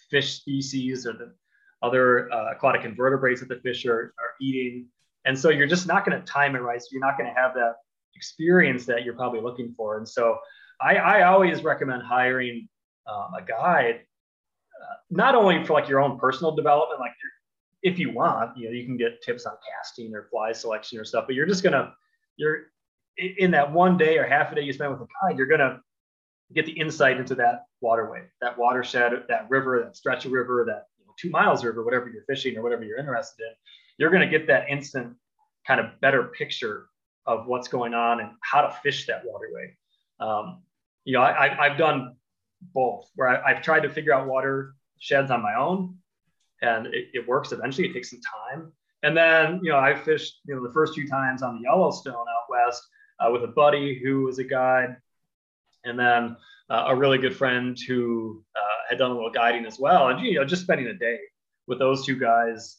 [0.09, 1.33] fish species or the
[1.81, 4.87] other uh, aquatic invertebrates that the fish are, are eating.
[5.25, 6.81] And so you're just not going to time it right.
[6.81, 7.75] So you're not going to have that
[8.15, 9.97] experience that you're probably looking for.
[9.97, 10.37] And so
[10.81, 12.67] I, I always recommend hiring
[13.07, 14.01] um, a guide,
[14.81, 17.11] uh, not only for like your own personal development, like
[17.83, 21.05] if you want, you know, you can get tips on casting or fly selection or
[21.05, 21.93] stuff, but you're just going to,
[22.37, 22.67] you're
[23.17, 25.59] in that one day or half a day you spend with a guide, you're going
[25.59, 25.79] to
[26.53, 30.85] get the insight into that waterway, that watershed, that river, that stretch of river, that
[30.99, 33.53] you know, two miles river, whatever you're fishing or whatever you're interested in
[33.97, 35.15] you're going to get that instant
[35.65, 36.87] kind of better picture
[37.25, 39.75] of what's going on and how to fish that waterway.
[40.19, 40.61] Um,
[41.03, 42.15] you know, I, have done
[42.73, 45.95] both where I, have tried to figure out water sheds on my own
[46.61, 47.89] and it, it, works eventually.
[47.89, 48.71] It takes some time.
[49.03, 52.13] And then, you know, I fished, you know, the first few times on the Yellowstone
[52.13, 52.83] out west
[53.19, 54.95] uh, with a buddy who was a guide,
[55.83, 56.35] and then
[56.69, 60.09] uh, a really good friend who uh, had done a little guiding as well.
[60.09, 61.19] And you know, just spending a day
[61.67, 62.77] with those two guys,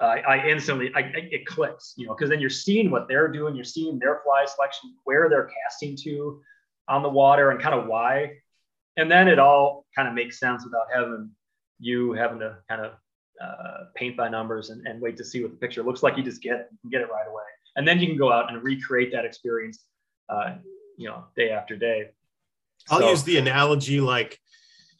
[0.00, 3.54] uh, I instantly, I, it clicks, you know, because then you're seeing what they're doing,
[3.54, 6.40] you're seeing their fly selection, where they're casting to
[6.88, 8.32] on the water, and kind of why.
[8.96, 11.30] And then it all kind of makes sense without having
[11.78, 12.92] you having to kind of
[13.40, 16.16] uh, paint by numbers and, and wait to see what the picture looks like.
[16.16, 17.44] You just get get it right away,
[17.76, 19.84] and then you can go out and recreate that experience,
[20.28, 20.54] uh,
[20.96, 22.10] you know, day after day.
[22.90, 24.38] I'll So- use the analogy like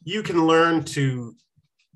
[0.04, 1.34] you can learn to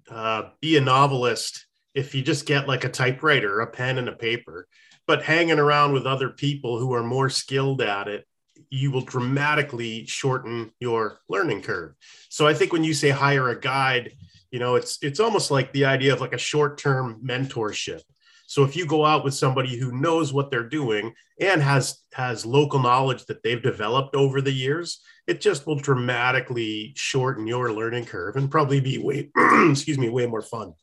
[0.08, 4.12] uh, be a novelist if you just get like a typewriter, a pen, and a
[4.12, 4.68] paper.
[5.06, 8.26] But hanging around with other people who are more skilled at it,
[8.70, 11.94] you will dramatically shorten your learning curve.
[12.28, 14.12] So I think when you say hire a guide,
[14.50, 18.00] you know, it's it's almost like the idea of like a short-term mentorship.
[18.46, 22.46] So if you go out with somebody who knows what they're doing and has has
[22.46, 28.04] local knowledge that they've developed over the years, it just will dramatically shorten your learning
[28.04, 29.30] curve and probably be way
[29.70, 30.74] excuse me way more fun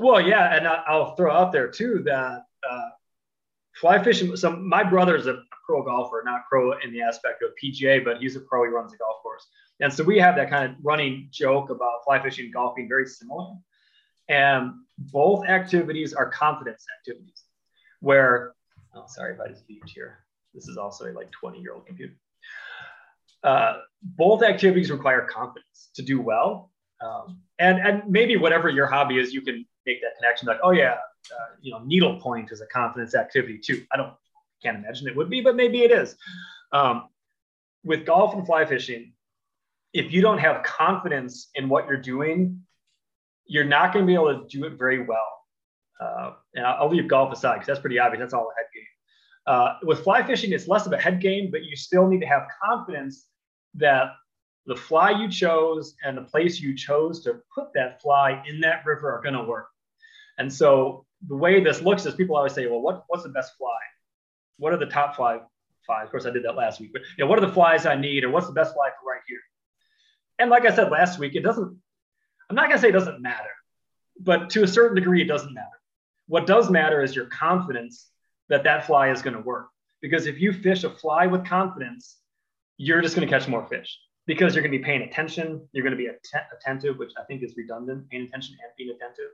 [0.00, 2.88] Well, yeah, and I'll throw out there too that uh,
[3.74, 4.34] fly fishing.
[4.34, 8.34] So my brother's a pro golfer, not pro in the aspect of PGA, but he's
[8.34, 8.64] a pro.
[8.64, 9.46] He runs a golf course,
[9.80, 12.88] and so we have that kind of running joke about fly fishing and golf being
[12.88, 13.54] very similar.
[14.28, 17.44] And both activities are confidence activities,
[18.00, 18.54] where
[18.94, 20.20] oh, sorry if I just beeped here.
[20.54, 22.14] This is also a like 20 year old computer.
[23.42, 26.70] Uh, both activities require confidence to do well.
[27.00, 30.70] Um, and, and maybe whatever your hobby is, you can make that connection like, oh
[30.70, 30.96] yeah,
[31.32, 33.84] uh, you know, needle point is a confidence activity too.
[33.92, 34.12] I don't,
[34.62, 36.16] can't imagine it would be, but maybe it is.
[36.72, 37.08] Um,
[37.82, 39.14] with golf and fly fishing,
[39.92, 42.60] if you don't have confidence in what you're doing,
[43.46, 45.26] you're not going to be able to do it very well.
[46.00, 48.20] Uh, and I'll, I'll leave golf aside because that's pretty obvious.
[48.20, 48.84] That's all head game.
[49.50, 52.26] Uh, with fly fishing, it's less of a head game, but you still need to
[52.26, 53.26] have confidence
[53.74, 54.12] that
[54.66, 58.86] the fly you chose and the place you chose to put that fly in that
[58.86, 59.66] river are going to work.
[60.38, 63.50] And so the way this looks is people always say, well, what, what's the best
[63.58, 63.80] fly?
[64.58, 65.40] What are the top five
[65.84, 66.04] flies?
[66.04, 67.96] Of course, I did that last week, but you know, what are the flies I
[67.96, 69.40] need or what's the best fly for right here?
[70.38, 71.76] And like I said last week, it doesn't,
[72.48, 73.50] I'm not going to say it doesn't matter,
[74.20, 75.66] but to a certain degree, it doesn't matter.
[76.28, 78.06] What does matter is your confidence
[78.50, 79.68] that that fly is going to work.
[80.02, 82.18] Because if you fish a fly with confidence,
[82.76, 85.66] you're just going to catch more fish because you're going to be paying attention.
[85.72, 88.08] You're going to be att- attentive, which I think is redundant.
[88.10, 89.30] Paying attention and being attentive.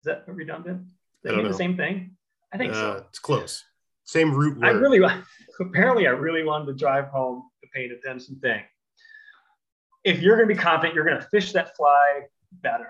[0.00, 0.88] Is that redundant?
[1.22, 2.16] They I don't mean the same thing?
[2.52, 3.06] I think uh, so.
[3.08, 3.64] it's close
[4.04, 5.00] same root word I really,
[5.60, 8.62] apparently, I really wanted to drive home the paying attention thing.
[10.04, 12.22] If you're going to be confident, you're going to fish that fly
[12.60, 12.88] better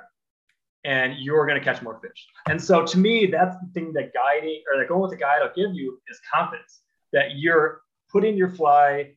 [0.85, 2.27] and you're going to catch more fish.
[2.49, 5.39] And so to me, that's the thing that guiding or that going with the guide
[5.43, 6.81] will give you is confidence
[7.13, 9.13] that you're putting your fly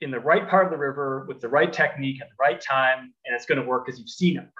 [0.00, 3.12] in the right part of the river with the right technique at the right time,
[3.24, 4.52] and it's going to work because you've seen it work.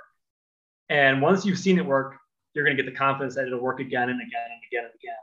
[0.88, 2.16] And once you've seen it work,
[2.54, 4.94] you're going to get the confidence that it'll work again and again and again and
[4.94, 5.14] again.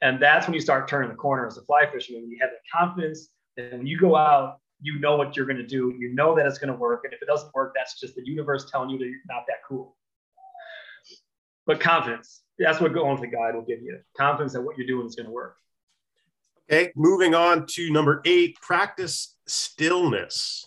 [0.00, 2.30] And that's when you start turning the corner as a fly fisherman.
[2.30, 5.66] You have the confidence that when you go out, you know what you're going to
[5.66, 5.94] do.
[5.98, 7.02] You know that it's going to work.
[7.04, 9.58] And if it doesn't work, that's just the universe telling you that you're not that
[9.68, 9.96] cool.
[11.66, 14.86] But confidence, that's what going to the guide will give you confidence that what you're
[14.86, 15.56] doing is going to work.
[16.70, 20.66] okay moving on to number eight practice stillness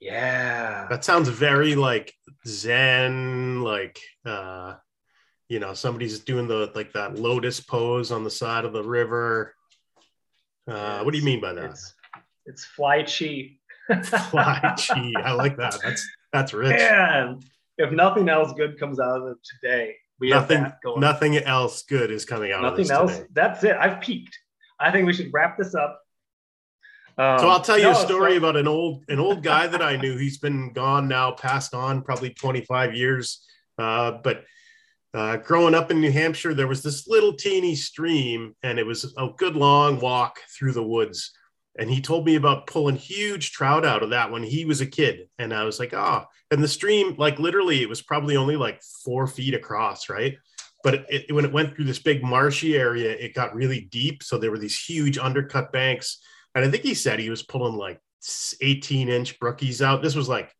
[0.00, 0.86] Yeah.
[0.90, 2.12] that sounds very like
[2.46, 4.74] zen like uh
[5.48, 9.54] you know somebody's doing the like that lotus pose on the side of the river
[10.68, 11.94] uh what do you mean by that It's,
[12.46, 13.50] it's fly chi.
[14.30, 17.40] fly chi i like that that's that's rich Man,
[17.78, 21.00] if nothing else good comes out of it today, we have nothing that going.
[21.00, 23.16] nothing else good is coming out of Nothing else.
[23.16, 23.28] today.
[23.32, 23.76] That's it.
[23.76, 24.36] I've peaked.
[24.80, 26.00] I think we should wrap this up.
[27.18, 29.66] Um, so I'll tell you no, a story so- about an old an old guy
[29.66, 30.16] that I knew.
[30.24, 33.46] He's been gone now, passed on, probably 25 years.
[33.78, 34.44] Uh, but
[35.14, 39.14] uh, growing up in New Hampshire, there was this little teeny stream, and it was
[39.16, 41.32] a good long walk through the woods.
[41.78, 44.86] And he told me about pulling huge trout out of that when he was a
[44.86, 45.28] kid.
[45.38, 48.82] And I was like, oh, and the stream, like literally, it was probably only like
[49.04, 50.36] four feet across, right?
[50.82, 54.22] But it, when it went through this big marshy area, it got really deep.
[54.22, 56.18] So there were these huge undercut banks.
[56.54, 58.00] And I think he said he was pulling like
[58.60, 60.02] 18 inch brookies out.
[60.02, 60.54] This was like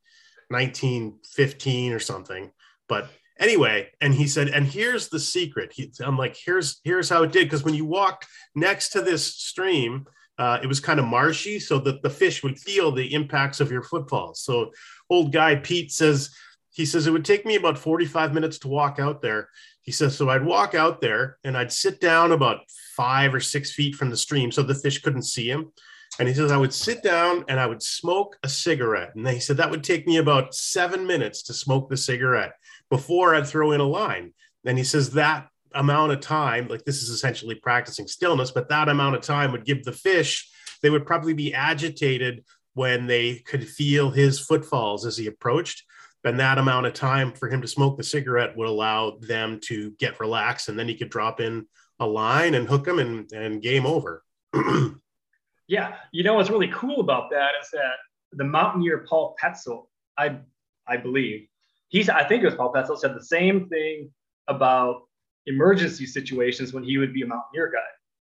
[0.48, 2.50] 1915 or something.
[2.88, 5.72] But anyway, and he said, and here's the secret.
[5.72, 7.44] He, I'm like, here's here's how it did.
[7.44, 10.06] Because when you walked next to this stream,
[10.38, 13.70] uh, it was kind of marshy, so that the fish would feel the impacts of
[13.70, 14.40] your footfalls.
[14.40, 14.72] So
[15.08, 16.34] old guy Pete says
[16.76, 19.48] he says it would take me about 45 minutes to walk out there.
[19.80, 22.58] He says, so I'd walk out there and I'd sit down about
[22.94, 25.72] five or six feet from the stream so the fish couldn't see him.
[26.18, 29.12] And he says, I would sit down and I would smoke a cigarette.
[29.14, 32.52] And he said that would take me about seven minutes to smoke the cigarette
[32.90, 34.34] before I'd throw in a line.
[34.66, 38.88] And he says that amount of time, like this is essentially practicing stillness, but that
[38.88, 40.50] amount of time would give the fish,
[40.82, 45.84] they would probably be agitated when they could feel his footfalls as he approached.
[46.24, 49.92] And that amount of time for him to smoke the cigarette would allow them to
[49.92, 50.68] get relaxed.
[50.68, 51.66] And then he could drop in
[52.00, 54.24] a line and hook them and, and game over.
[55.68, 55.94] yeah.
[56.12, 57.94] You know, what's really cool about that is that
[58.32, 59.86] the mountaineer Paul Petzoldt,
[60.18, 60.38] I,
[60.86, 61.46] I believe,
[61.88, 64.10] he's, I think it was Paul Petzoldt said the same thing
[64.48, 65.02] about
[65.46, 67.82] emergency situations when he would be a mountaineer guide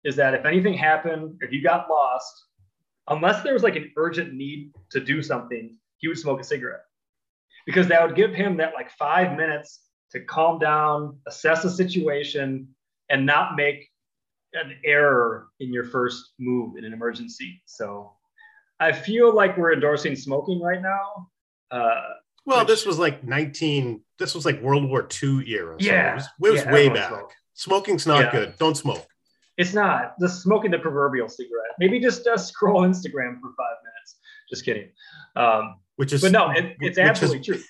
[0.05, 2.47] is that if anything happened, if you got lost,
[3.09, 6.85] unless there was like an urgent need to do something, he would smoke a cigarette
[7.67, 9.81] because that would give him that like five minutes
[10.13, 12.69] to calm down, assess the situation,
[13.11, 13.89] and not make
[14.55, 17.63] an error in your first move in an emergency.
[17.67, 18.13] So
[18.81, 21.29] I feel like we're endorsing smoking right now.
[21.71, 22.03] Uh,
[22.45, 25.77] well, this was like 19, this was like World War II era.
[25.81, 26.13] So yeah.
[26.13, 27.09] It was, it was yeah, way back.
[27.09, 27.35] Smoked.
[27.55, 28.31] Smoking's not yeah.
[28.31, 28.55] good.
[28.59, 29.07] Don't smoke.
[29.57, 30.15] It's not.
[30.21, 31.73] Just smoking the proverbial cigarette.
[31.79, 34.17] Maybe just uh, scroll Instagram for five minutes.
[34.49, 34.89] Just kidding.
[35.37, 37.61] Um, which is, but no, it, it's absolutely is, true.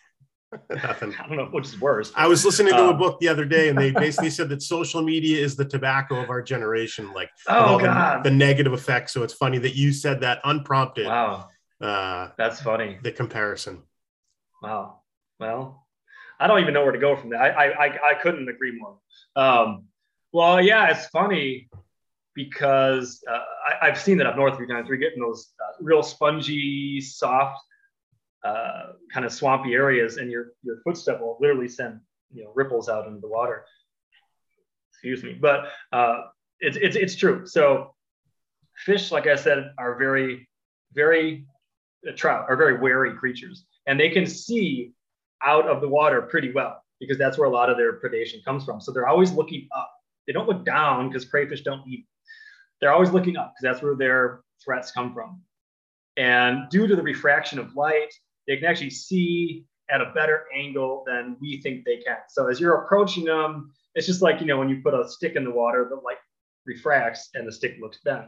[0.70, 1.14] Nothing.
[1.20, 2.12] I don't know which is worse.
[2.14, 4.62] I was listening to um, a book the other day, and they basically said that
[4.62, 9.12] social media is the tobacco of our generation, like oh god, the, the, negative effects.
[9.12, 11.06] So it's funny that you said that unprompted.
[11.06, 11.48] Wow,
[11.80, 12.98] uh, that's funny.
[13.02, 13.82] The comparison.
[14.62, 15.00] Wow.
[15.38, 15.86] Well,
[16.38, 17.42] I don't even know where to go from there.
[17.42, 18.98] I I I, couldn't agree more.
[19.36, 19.84] Um,
[20.32, 21.68] well, yeah, it's funny
[22.34, 23.42] because uh,
[23.82, 24.88] I, have seen that up north a few times.
[24.88, 27.60] We're getting those uh, real spongy, soft,
[28.44, 32.00] uh, kind of swampy areas, and your your footstep will literally send
[32.32, 33.64] you know ripples out into the water.
[34.92, 36.22] Excuse me, but uh,
[36.60, 37.46] it's it's it's true.
[37.46, 37.94] So
[38.76, 40.48] fish, like I said, are very
[40.94, 41.46] very
[42.08, 44.92] uh, trout are very wary creatures, and they can see
[45.44, 48.64] out of the water pretty well because that's where a lot of their predation comes
[48.64, 48.80] from.
[48.80, 49.90] So they're always looking up.
[50.26, 52.06] They don't look down because crayfish don't eat
[52.80, 55.42] they're always looking up because that's where their threats come from.
[56.16, 58.12] And due to the refraction of light,
[58.46, 62.16] they can actually see at a better angle than we think they can.
[62.28, 65.36] So as you're approaching them, it's just like, you know, when you put a stick
[65.36, 66.16] in the water, the light
[66.66, 68.26] refracts and the stick looks bent.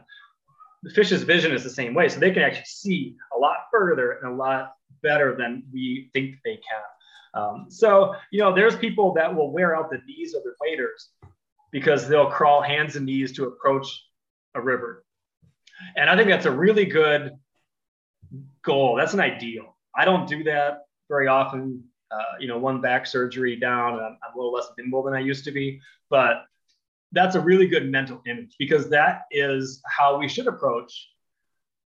[0.83, 2.09] The fish's vision is the same way.
[2.09, 4.73] So they can actually see a lot further and a lot
[5.03, 7.41] better than we think they can.
[7.41, 11.09] Um, so, you know, there's people that will wear out the knees of their waders
[11.71, 14.05] because they'll crawl hands and knees to approach
[14.55, 15.03] a river.
[15.95, 17.31] And I think that's a really good
[18.63, 18.95] goal.
[18.95, 19.75] That's an ideal.
[19.95, 21.83] I don't do that very often.
[22.11, 25.19] Uh, you know, one back surgery down, I'm, I'm, a little less nimble than I
[25.19, 25.81] used to be,
[26.11, 26.45] but
[27.11, 31.09] that's a really good mental image because that is how we should approach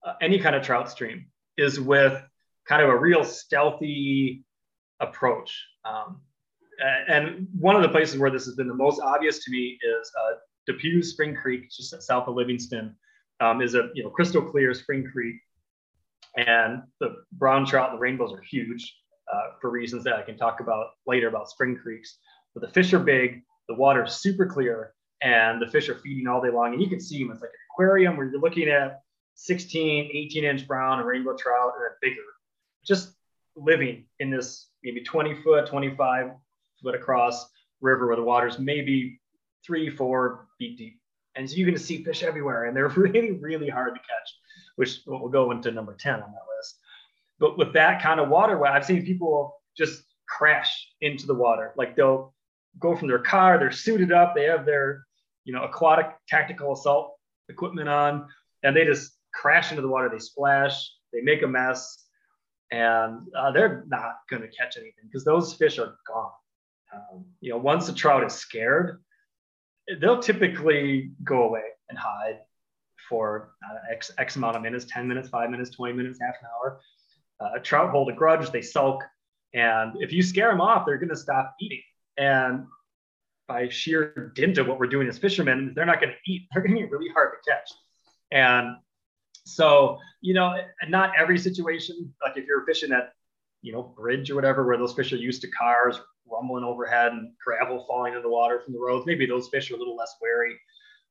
[0.03, 2.19] uh, any kind of trout stream is with
[2.67, 4.43] kind of a real stealthy
[4.99, 5.57] approach.
[5.85, 6.21] Um,
[7.07, 10.11] and one of the places where this has been the most obvious to me is
[10.19, 12.95] uh, DePuy Spring Creek, just south of Livingston,
[13.39, 15.35] um, is a you know crystal clear spring creek,
[16.35, 18.95] and the brown trout and the rainbows are huge
[19.33, 22.17] uh, for reasons that I can talk about later about spring creeks.
[22.53, 26.27] But the fish are big, the water is super clear, and the fish are feeding
[26.27, 27.31] all day long, and you can see them.
[27.31, 29.01] It's like an aquarium where you're looking at
[29.35, 32.21] 16, 18 inch brown and rainbow trout and bigger,
[32.85, 33.13] just
[33.55, 36.31] living in this maybe 20 foot, 25
[36.81, 37.49] foot across
[37.81, 39.19] river where the water's maybe
[39.65, 40.99] three, four feet deep.
[41.35, 44.35] And so you can see fish everywhere, and they're really, really hard to catch,
[44.75, 46.75] which will go into number 10 on that list.
[47.39, 51.73] But with that kind of water, I've seen people just crash into the water.
[51.77, 52.33] Like they'll
[52.79, 55.05] go from their car, they're suited up, they have their,
[55.45, 57.15] you know, aquatic tactical assault
[57.49, 58.27] equipment on,
[58.63, 60.09] and they just crash into the water.
[60.09, 62.06] They splash, they make a mess,
[62.71, 66.31] and uh, they're not going to catch anything because those fish are gone.
[66.93, 69.01] Um, you know, once a trout is scared,
[69.99, 72.39] they'll typically go away and hide
[73.09, 76.47] for uh, X, X amount of minutes 10 minutes, five minutes, 20 minutes, half an
[76.55, 76.81] hour.
[77.39, 79.03] Uh, trout hold a grudge, they sulk.
[79.53, 81.81] And if you scare them off, they're going to stop eating.
[82.17, 82.65] And
[83.47, 86.47] by sheer dint of what we're doing as fishermen, they're not going to eat.
[86.51, 87.71] They're going to be really hard to catch.
[88.31, 88.75] And
[89.47, 90.55] so, you know,
[90.87, 93.13] not every situation, like if you're fishing at,
[93.61, 97.31] you know, bridge or whatever, where those fish are used to cars, rumbling overhead and
[97.43, 99.05] gravel falling in the water from the roads.
[99.05, 100.55] Maybe those fish are a little less wary,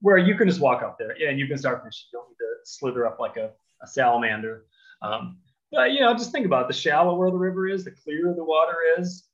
[0.01, 2.07] where you can just walk up there and you can start fishing.
[2.13, 3.51] You don't need to slither up like a,
[3.83, 4.67] a salamander.
[5.03, 5.39] Um,
[5.73, 6.69] But you know, just think about it.
[6.69, 9.25] the shallower the river is, the clearer the water is.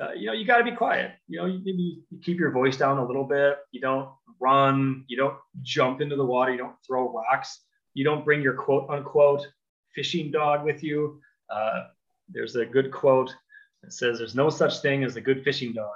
[0.00, 1.12] Uh, you know, you got to be quiet.
[1.28, 3.58] You know, you, maybe you keep your voice down a little bit.
[3.70, 4.08] You don't
[4.40, 5.04] run.
[5.06, 6.50] You don't jump into the water.
[6.52, 7.60] You don't throw rocks.
[7.94, 9.46] You don't bring your quote unquote
[9.94, 11.20] fishing dog with you.
[11.48, 11.84] Uh,
[12.28, 13.34] there's a good quote
[13.82, 15.94] that says, "There's no such thing as a good fishing dog."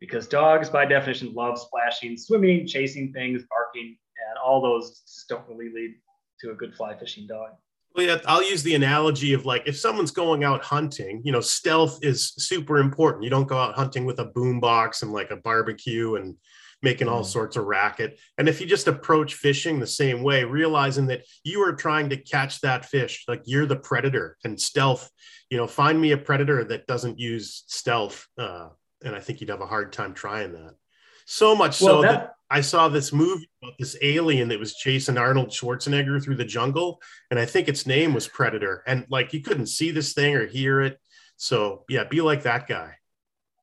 [0.00, 3.96] Because dogs, by definition, love splashing, swimming, chasing things, barking,
[4.28, 5.94] and all those just don't really lead
[6.40, 7.50] to a good fly fishing dog.
[7.94, 11.40] Well, yeah, I'll use the analogy of like if someone's going out hunting, you know,
[11.40, 13.24] stealth is super important.
[13.24, 16.36] You don't go out hunting with a boom box and like a barbecue and
[16.82, 17.26] making all mm.
[17.26, 18.18] sorts of racket.
[18.38, 22.16] And if you just approach fishing the same way, realizing that you are trying to
[22.16, 25.10] catch that fish, like you're the predator and stealth,
[25.48, 28.26] you know, find me a predator that doesn't use stealth.
[28.36, 28.68] Uh,
[29.04, 30.74] and I think you'd have a hard time trying that.
[31.26, 34.74] So much well, so that, that I saw this movie about this alien that was
[34.74, 38.82] chasing Arnold Schwarzenegger through the jungle, and I think its name was Predator.
[38.86, 40.98] And like you couldn't see this thing or hear it.
[41.36, 42.94] So yeah, be like that guy.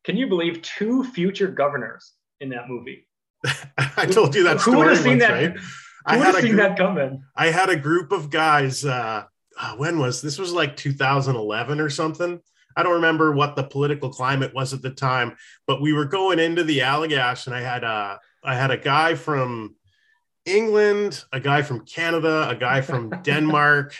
[0.03, 3.07] Can you believe two future governors in that movie?
[3.77, 4.75] I told you that Who story.
[4.75, 5.31] Who would have seen that?
[5.31, 5.53] Right?
[5.53, 5.63] Who
[6.05, 7.23] I had seen group, that coming.
[7.35, 8.85] I had a group of guys.
[8.85, 9.23] Uh,
[9.59, 10.37] uh, when was this?
[10.37, 12.39] Was like 2011 or something.
[12.75, 15.35] I don't remember what the political climate was at the time,
[15.67, 19.15] but we were going into the Allagash, and I had a I had a guy
[19.15, 19.75] from
[20.45, 23.95] England, a guy from Canada, a guy from Denmark,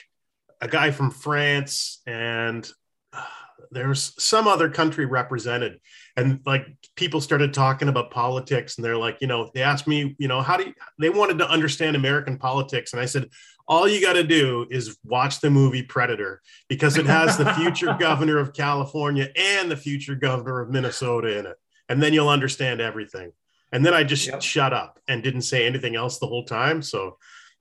[0.61, 2.69] a guy from France, and
[3.11, 3.23] uh,
[3.71, 5.79] there's some other country represented.
[6.20, 10.15] And like people started talking about politics, and they're like, you know, they asked me,
[10.20, 13.30] you know, how do you, they wanted to understand American politics, and I said,
[13.67, 17.95] all you got to do is watch the movie Predator because it has the future
[17.99, 21.57] governor of California and the future governor of Minnesota in it,
[21.88, 23.32] and then you'll understand everything.
[23.72, 24.41] And then I just yep.
[24.41, 26.82] shut up and didn't say anything else the whole time.
[26.82, 27.17] So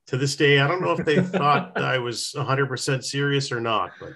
[0.07, 3.91] to this day, I don't know if they thought I was 100% serious or not.
[4.01, 4.15] But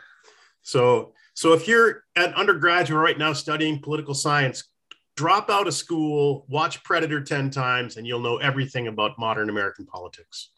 [0.62, 4.64] so, so if you're an undergraduate right now studying political science,
[5.16, 9.86] drop out of school, watch Predator 10 times, and you'll know everything about modern American
[9.86, 10.50] politics.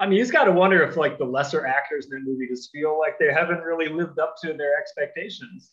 [0.00, 2.70] I mean, he's got to wonder if like the lesser actors in the movie just
[2.70, 5.72] feel like they haven't really lived up to their expectations.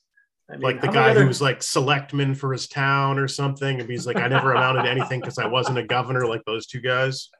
[0.49, 1.21] I mean, like the guy other...
[1.21, 3.79] who was like selectman for his town or something.
[3.79, 6.67] And he's like, I never amounted to anything because I wasn't a governor like those
[6.67, 7.29] two guys.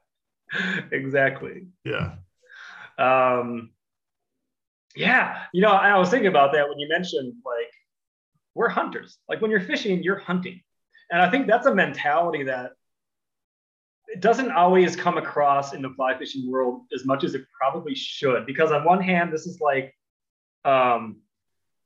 [0.92, 1.66] Exactly.
[1.84, 2.14] Yeah.
[2.98, 3.72] Um,
[4.96, 5.43] yeah.
[5.54, 7.72] You know, I was thinking about that when you mentioned like,
[8.54, 9.18] we're hunters.
[9.28, 10.62] Like when you're fishing, you're hunting.
[11.12, 12.72] And I think that's a mentality that
[14.08, 17.96] it doesn't always come across in the fly fishing world as much as it probably
[17.96, 18.46] should.
[18.46, 19.93] Because on one hand, this is like,
[20.64, 21.18] um,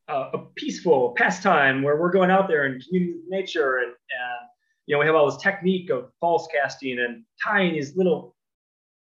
[0.09, 4.49] uh, a peaceful pastime where we're going out there and communing with nature and, and
[4.87, 8.35] you know we have all this technique of false casting and tying these little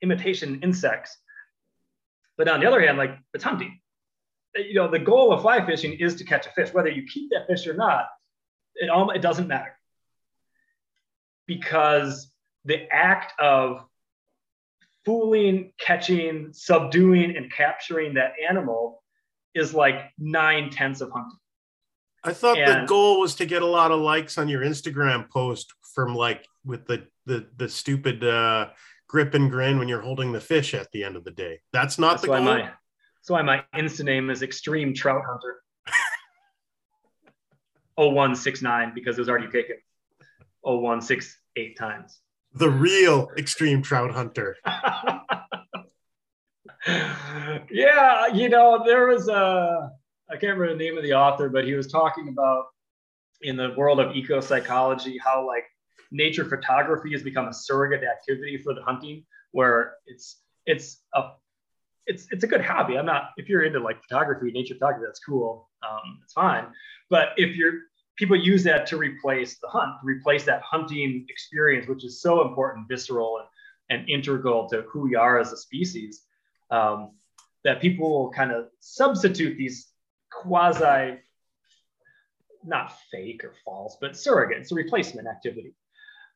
[0.02, 1.16] imitation insects
[2.36, 3.78] but on the other hand like it's hunting
[4.58, 7.30] you know the goal of fly fishing is to catch a fish whether you keep
[7.30, 8.08] that fish or not
[8.74, 9.76] it, all, it doesn't matter
[11.46, 12.30] because
[12.64, 13.84] the act of
[15.04, 19.02] fooling catching subduing and capturing that animal
[19.54, 21.38] is like nine tenths of hunting.
[22.22, 25.30] I thought and, the goal was to get a lot of likes on your Instagram
[25.30, 28.68] post from like with the the the stupid uh,
[29.08, 31.60] grip and grin when you're holding the fish at the end of the day.
[31.72, 32.42] That's not that's the goal.
[32.42, 32.70] My,
[33.28, 35.60] that's why my Insta name is Extreme Trout Hunter.
[37.96, 39.76] 0169 because it was already taken
[40.62, 42.20] 0168 times.
[42.54, 44.56] The real Extreme Trout Hunter.
[47.70, 49.92] yeah, you know, there was a,
[50.30, 52.64] I can't remember the name of the author, but he was talking about
[53.42, 55.64] in the world of eco psychology how like
[56.10, 61.32] nature photography has become a surrogate activity for the hunting, where it's it's a
[62.08, 62.98] it's it's a good hobby.
[62.98, 65.68] I'm not if you're into like photography, nature photography, that's cool.
[65.88, 66.66] Um, it's fine.
[67.10, 67.74] But if you're
[68.16, 72.88] people use that to replace the hunt, replace that hunting experience, which is so important,
[72.88, 76.24] visceral and, and integral to who we are as a species
[76.70, 77.12] um,
[77.64, 79.88] that people will kind of substitute these
[80.32, 81.18] quasi,
[82.64, 84.58] not fake or false, but surrogate.
[84.58, 85.74] It's a replacement activity.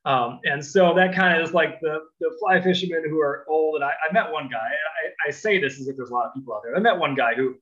[0.05, 3.75] Um, and so that kind of is like the, the fly fishermen who are old.
[3.75, 6.25] And I, I met one guy, I, I, say this as if there's a lot
[6.25, 6.75] of people out there.
[6.75, 7.55] I met one guy who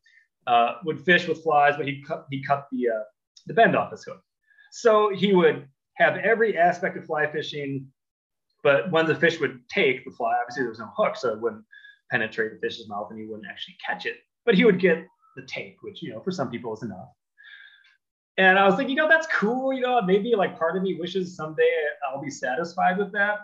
[0.48, 3.04] uh, would fish with flies, but he cut, he cut the, uh,
[3.46, 4.22] the bend off his hook.
[4.72, 5.68] So he would
[5.98, 7.86] have every aspect of fly fishing,
[8.64, 11.42] but when the fish would take the fly, obviously there was no hook, so it
[11.42, 11.64] wouldn't
[12.10, 14.16] penetrate the fish's mouth and he wouldn't actually catch it.
[14.46, 17.10] But he would get the take, which, you know, for some people is enough.
[18.38, 19.73] And I was thinking, you know, that's cool.
[19.73, 21.69] You know, maybe like part of me wishes someday
[22.07, 23.39] I'll be satisfied with that,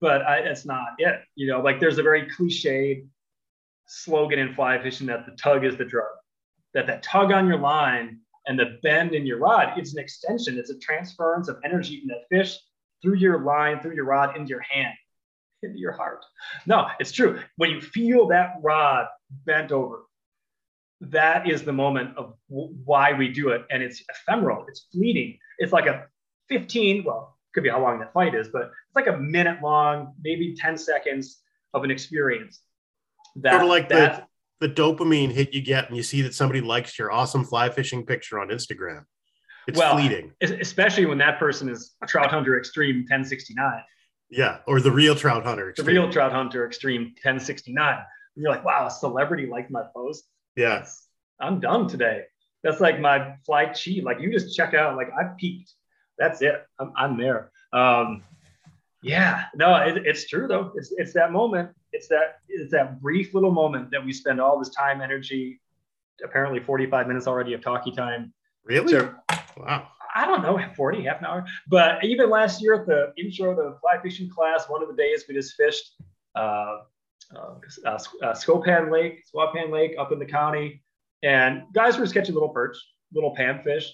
[0.00, 1.20] but I, it's not it.
[1.34, 3.06] You know, like there's a very cliched
[3.86, 6.06] slogan in fly fishing that the tug is the drug.
[6.74, 10.58] that that tug on your line and the bend in your rod, it's an extension.
[10.58, 12.58] It's a transference of energy from that fish
[13.02, 14.94] through your line, through your rod, into your hand,
[15.62, 16.24] into your heart.
[16.66, 17.40] No, it's true.
[17.56, 19.06] When you feel that rod
[19.44, 20.04] bent over,
[21.00, 23.64] that is the moment of w- why we do it.
[23.70, 25.38] And it's ephemeral, it's fleeting.
[25.58, 26.06] It's like a
[26.48, 30.14] 15, well, could be how long that fight is, but it's like a minute long,
[30.22, 31.40] maybe 10 seconds
[31.74, 32.60] of an experience.
[33.36, 34.28] That, sort of like that,
[34.60, 37.70] the, the dopamine hit you get when you see that somebody likes your awesome fly
[37.70, 39.04] fishing picture on Instagram.
[39.68, 40.32] It's well, fleeting.
[40.40, 43.82] Especially when that person is a trout hunter extreme 1069.
[44.30, 45.70] Yeah, or the real trout hunter.
[45.70, 45.86] Extreme.
[45.86, 47.94] The real trout hunter extreme 1069.
[47.94, 48.04] And
[48.36, 50.24] you're like, wow, a celebrity liked my post.
[50.58, 50.84] Yeah.
[51.40, 52.24] I'm done today.
[52.64, 54.00] That's like my fly chi.
[54.02, 55.72] Like you just check out, like I peaked.
[56.18, 56.66] That's it.
[56.80, 57.52] I'm, I'm there.
[57.72, 58.24] Um,
[59.00, 60.72] yeah, no, it, it's true though.
[60.74, 61.70] It's, it's that moment.
[61.92, 65.60] It's that, it's that brief little moment that we spend all this time, energy,
[66.24, 68.34] apparently 45 minutes already of talkie time.
[68.64, 68.94] Really?
[68.94, 69.14] To,
[69.56, 69.86] wow.
[70.12, 71.46] I don't know, 40, half an hour.
[71.68, 75.24] But even last year at the intro, the fly fishing class, one of the days
[75.28, 76.02] we just fished
[76.34, 76.78] uh,
[77.34, 77.54] uh,
[77.84, 80.82] uh, uh Scopan Lake, Squapan Lake up in the county.
[81.22, 82.76] And guys were catching little perch,
[83.12, 83.86] little panfish.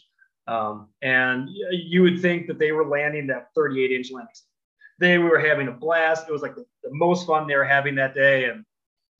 [0.47, 4.45] Um, and you would think that they were landing that 38 inch lengths.
[4.99, 6.29] They were having a blast.
[6.29, 8.45] It was like the, the, most fun they were having that day.
[8.45, 8.65] And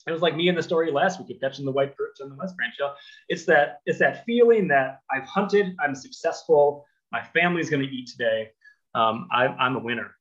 [0.07, 2.29] it was like me in the story last week of catching the white perch on
[2.29, 2.75] the West Branch.
[3.29, 8.09] It's that it's that feeling that I've hunted, I'm successful, my family's going to eat
[8.09, 8.51] today.
[8.95, 10.15] Um, I, I'm a winner.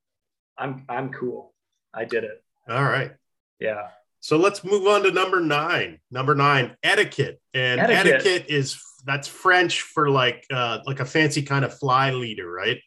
[0.57, 1.53] I'm I'm cool.
[1.93, 2.43] I did it.
[2.69, 3.11] All right.
[3.59, 3.89] Yeah.
[4.19, 5.99] So let's move on to number nine.
[6.09, 7.41] Number nine, etiquette.
[7.53, 12.11] And etiquette, etiquette is that's French for like uh, like a fancy kind of fly
[12.11, 12.79] leader, right?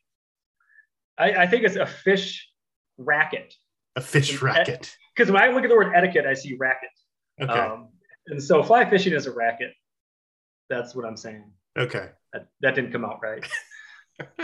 [1.18, 2.48] I, I think it's a fish
[2.98, 3.54] racket.
[3.96, 4.94] A fish racket.
[5.14, 6.90] Because when I look at the word etiquette, I see racket.
[7.40, 7.52] Okay.
[7.52, 7.88] Um,
[8.26, 9.72] and so fly fishing is a racket.
[10.68, 11.50] That's what I'm saying.
[11.78, 12.08] Okay.
[12.32, 13.46] That, that didn't come out right.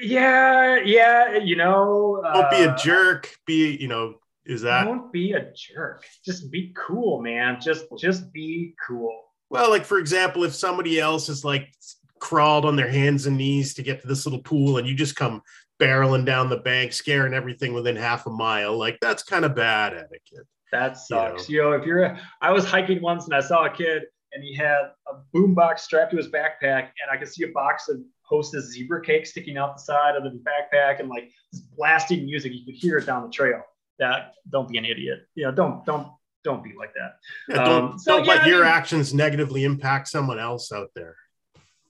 [0.00, 1.36] yeah, yeah.
[1.36, 3.30] You know, don't uh, be a uh, jerk.
[3.46, 4.16] Be you know,
[4.46, 4.84] is that?
[4.84, 6.04] Don't be a jerk.
[6.24, 7.58] Just be cool, man.
[7.60, 9.22] Just just be cool.
[9.50, 11.72] Well, like for example, if somebody else is like
[12.18, 15.16] crawled on their hands and knees to get to this little pool and you just
[15.16, 15.42] come
[15.78, 19.92] barreling down the bank, scaring everything within half a mile, like that's kind of bad
[19.92, 20.46] etiquette.
[20.72, 21.48] That sucks.
[21.48, 24.02] You know, you know if you're, I was hiking once and I saw a kid
[24.32, 27.88] and he had a boombox strapped to his backpack and I could see a box
[27.88, 32.24] of Hostess zebra cake sticking out the side of the backpack and like this blasting
[32.24, 32.52] music.
[32.52, 33.62] You could hear it down the trail.
[33.98, 35.20] That don't be an idiot.
[35.34, 36.08] You know, don't don't
[36.44, 37.16] don't be like that.
[37.48, 40.72] Yeah, don't um, so, don't yeah, let I your mean, actions negatively impact someone else
[40.72, 41.16] out there.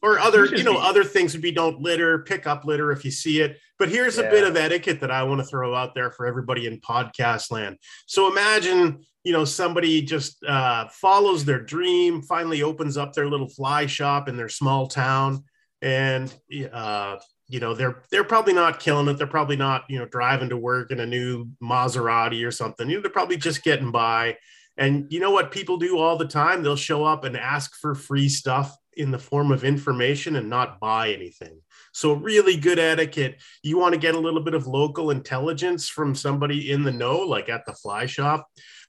[0.03, 3.11] Or other, you know, other things would be don't litter, pick up litter if you
[3.11, 3.59] see it.
[3.79, 4.25] But here's yeah.
[4.25, 7.51] a bit of etiquette that I want to throw out there for everybody in podcast
[7.51, 7.77] land.
[8.07, 13.49] So imagine, you know, somebody just uh, follows their dream, finally opens up their little
[13.49, 15.45] fly shop in their small town,
[15.83, 16.33] and
[16.73, 17.17] uh,
[17.49, 19.19] you know they're they're probably not killing it.
[19.19, 22.89] They're probably not you know driving to work in a new maserati or something.
[22.89, 24.37] You know they're probably just getting by.
[24.79, 26.63] And you know what people do all the time?
[26.63, 30.81] They'll show up and ask for free stuff in the form of information and not
[30.81, 31.61] buy anything.
[31.93, 33.41] So really good etiquette.
[33.63, 37.21] You want to get a little bit of local intelligence from somebody in the know
[37.21, 38.47] like at the fly shop?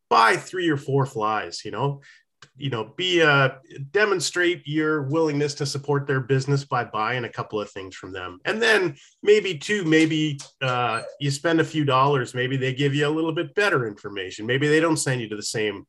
[0.09, 2.01] Buy three or four flies you know
[2.57, 3.49] you know be uh
[3.91, 8.39] demonstrate your willingness to support their business by buying a couple of things from them.
[8.45, 13.07] And then maybe two maybe uh you spend a few dollars maybe they give you
[13.07, 14.45] a little bit better information.
[14.45, 15.85] Maybe they don't send you to the same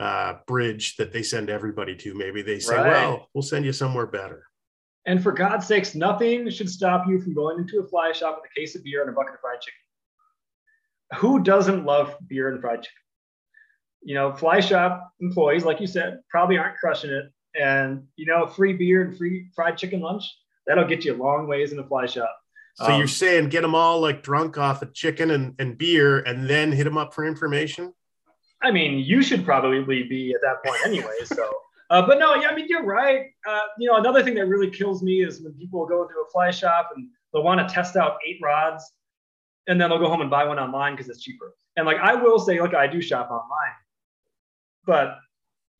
[0.00, 2.14] uh bridge that they send everybody to.
[2.14, 2.90] Maybe they say right.
[2.90, 4.44] well we'll send you somewhere better.
[5.06, 8.50] And for god's sakes nothing should stop you from going into a fly shop with
[8.50, 11.20] a case of beer and a bucket of fried chicken.
[11.20, 12.96] Who doesn't love beer and fried chicken
[14.02, 17.30] you know, fly shop employees, like you said, probably aren't crushing it.
[17.60, 20.24] And, you know, free beer and free fried chicken lunch,
[20.66, 22.34] that'll get you a long ways in a fly shop.
[22.76, 26.20] So um, you're saying get them all like drunk off of chicken and, and beer
[26.20, 27.92] and then hit them up for information?
[28.62, 31.14] I mean, you should probably be at that point anyway.
[31.24, 31.50] So,
[31.90, 33.26] uh, but no, yeah, I mean, you're right.
[33.48, 36.30] Uh, you know, another thing that really kills me is when people go into a
[36.30, 38.92] fly shop and they'll want to test out eight rods
[39.66, 41.54] and then they'll go home and buy one online because it's cheaper.
[41.76, 43.72] And like, I will say, look, I do shop online.
[44.88, 45.18] But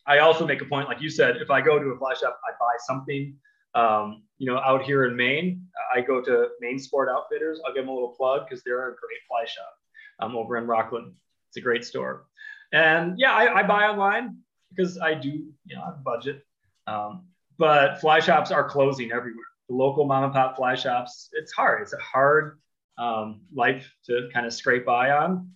[0.06, 2.38] I also make a point, like you said, if I go to a fly shop,
[2.46, 3.34] I buy something.
[3.74, 7.58] Um, you know, out here in Maine, I go to Maine Sport Outfitters.
[7.66, 9.72] I'll give them a little plug because they're a great fly shop
[10.20, 11.14] um, over in Rockland.
[11.48, 12.26] It's a great store.
[12.72, 15.30] And yeah, I, I buy online because I do,
[15.64, 16.44] you know, I budget.
[16.86, 19.46] Um, but fly shops are closing everywhere.
[19.70, 21.80] The local mom and pop fly shops, it's hard.
[21.80, 22.58] It's a hard
[22.98, 25.50] um, life to kind of scrape by on.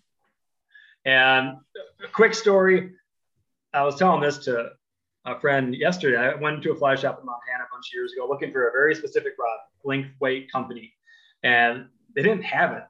[1.05, 1.59] And
[2.03, 2.93] a quick story
[3.75, 4.71] I was telling this to
[5.25, 6.19] a friend yesterday.
[6.19, 8.69] I went to a fly shop in Montana a bunch of years ago looking for
[8.69, 10.93] a very specific rod, length, weight, company,
[11.43, 12.83] and they didn't have it.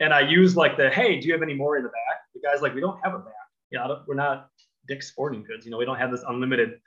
[0.00, 2.18] And I used like the, hey, do you have any more in the back?
[2.34, 3.34] The guy's like, we don't have a back.
[3.70, 4.48] You know, we're not
[4.86, 5.64] Dick's Sporting Goods.
[5.64, 6.78] You know, we don't have this unlimited,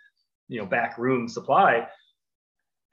[0.47, 1.87] you know, back room supply.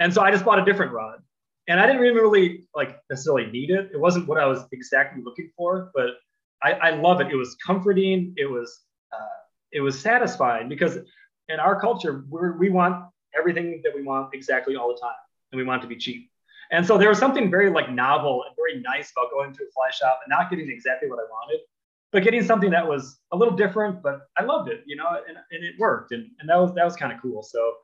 [0.00, 1.20] And so I just bought a different rod.
[1.68, 3.90] And I didn't even really like necessarily need it.
[3.92, 6.10] It wasn't what I was exactly looking for, but
[6.62, 7.28] I, I love it.
[7.28, 8.32] It was comforting.
[8.36, 8.80] It was
[9.12, 9.37] uh,
[9.72, 10.98] it was satisfying because
[11.48, 13.04] in our culture we want
[13.38, 15.12] everything that we want exactly all the time,
[15.52, 16.30] and we want it to be cheap.
[16.70, 19.70] And so there was something very like novel and very nice about going to a
[19.72, 21.60] fly shop and not getting exactly what I wanted,
[22.12, 24.02] but getting something that was a little different.
[24.02, 26.84] But I loved it, you know, and, and it worked, and, and that was that
[26.84, 27.42] was kind of cool.
[27.42, 27.74] So,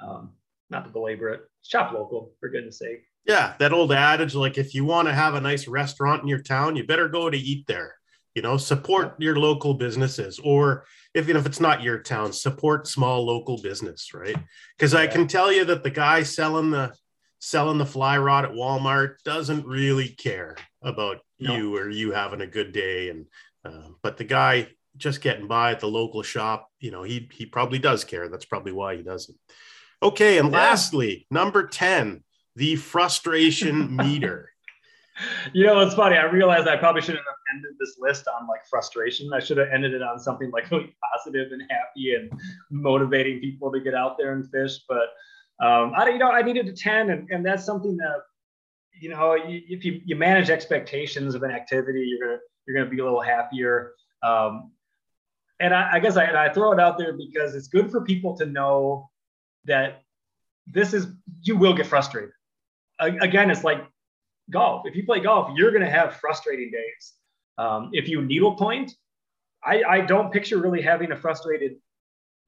[0.00, 0.32] um,
[0.70, 3.04] not to belabor it, shop local for goodness sake.
[3.24, 6.40] Yeah, that old adage, like if you want to have a nice restaurant in your
[6.42, 7.94] town, you better go to eat there.
[8.34, 13.24] You know, support your local businesses, or if if it's not your town, support small
[13.26, 14.36] local business, right?
[14.76, 16.94] Because I can tell you that the guy selling the
[17.38, 21.56] selling the fly rod at Walmart doesn't really care about no.
[21.56, 23.26] you or you having a good day, and
[23.64, 27.46] uh, but the guy just getting by at the local shop, you know, he he
[27.46, 28.28] probably does care.
[28.28, 29.36] That's probably why he doesn't.
[30.02, 30.58] Okay, and yeah.
[30.58, 32.22] lastly, number ten,
[32.56, 34.48] the frustration meter.
[35.52, 36.16] You know, it's funny.
[36.16, 39.32] I realized I probably shouldn't have ended this list on like frustration.
[39.32, 42.32] I should have ended it on something like really positive and happy and
[42.70, 44.80] motivating people to get out there and fish.
[44.88, 45.08] But
[45.64, 48.22] um, I, you know, I needed a 10 and, and that's something that,
[49.00, 52.90] you know, you, if you, you manage expectations of an activity, you're to, you're to
[52.90, 53.92] be a little happier.
[54.22, 54.72] Um,
[55.60, 58.36] and I, I guess I, I throw it out there because it's good for people
[58.38, 59.10] to know
[59.64, 60.02] that
[60.66, 61.06] this is,
[61.42, 62.30] you will get frustrated.
[63.00, 63.84] Again, it's like
[64.50, 64.86] golf.
[64.86, 67.14] If you play golf, you're going to have frustrating days.
[67.58, 68.92] Um, if you needlepoint,
[69.64, 71.76] I, I don't picture really having a frustrated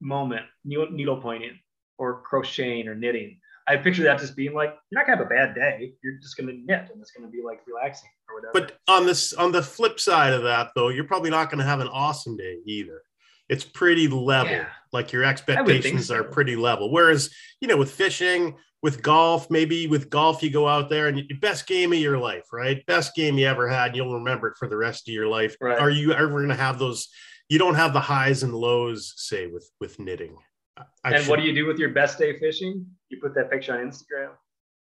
[0.01, 1.57] moment needlepointing
[1.97, 3.39] or crocheting or knitting.
[3.67, 5.93] I picture that just being like you're not gonna have a bad day.
[6.03, 8.51] You're just gonna knit and it's gonna be like relaxing or whatever.
[8.53, 11.79] But on this on the flip side of that though, you're probably not gonna have
[11.79, 13.01] an awesome day either.
[13.49, 14.51] It's pretty level.
[14.51, 14.67] Yeah.
[14.91, 16.15] Like your expectations so.
[16.15, 16.91] are pretty level.
[16.91, 17.29] Whereas,
[17.59, 21.39] you know, with fishing, with golf, maybe with golf, you go out there and your
[21.39, 22.85] best game of your life, right?
[22.85, 25.57] Best game you ever had, and you'll remember it for the rest of your life.
[25.59, 25.79] Right.
[25.79, 27.09] Are you ever going to have those?
[27.49, 30.37] You don't have the highs and lows, say, with with knitting.
[30.77, 31.29] I and should...
[31.31, 32.85] what do you do with your best day fishing?
[33.09, 34.33] You put that picture on Instagram.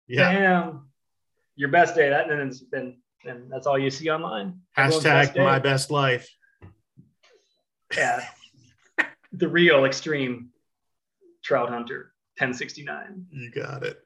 [0.08, 0.32] Yeah.
[0.32, 0.88] Damn,
[1.54, 2.08] your best day.
[2.08, 4.58] That and then and that's all you see online.
[4.76, 6.28] Hashtag best my best life.
[7.96, 8.26] Yeah.
[9.32, 10.48] the real extreme
[11.44, 12.13] trout hunter.
[12.38, 13.26] 1069.
[13.30, 13.98] You got it.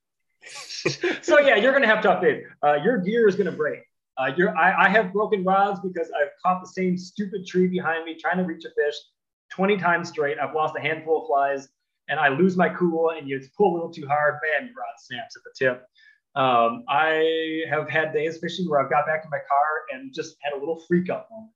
[1.24, 2.44] so yeah, you're gonna have tough days.
[2.62, 3.80] Uh, your gear is gonna break.
[4.16, 8.16] Uh, I, I have broken rods because I've caught the same stupid tree behind me
[8.18, 8.94] trying to reach a fish
[9.52, 10.38] 20 times straight.
[10.38, 11.68] I've lost a handful of flies
[12.08, 14.94] and I lose my cool and you pull a little too hard, bam, your rod
[14.98, 15.86] snaps at the tip.
[16.34, 20.36] Um, I have had days fishing where I've got back in my car and just
[20.40, 21.52] had a little freak out moment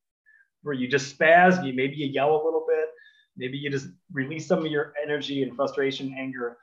[0.63, 2.89] where you just spaz, you maybe you yell a little bit,
[3.37, 6.57] maybe you just release some of your energy and frustration, anger.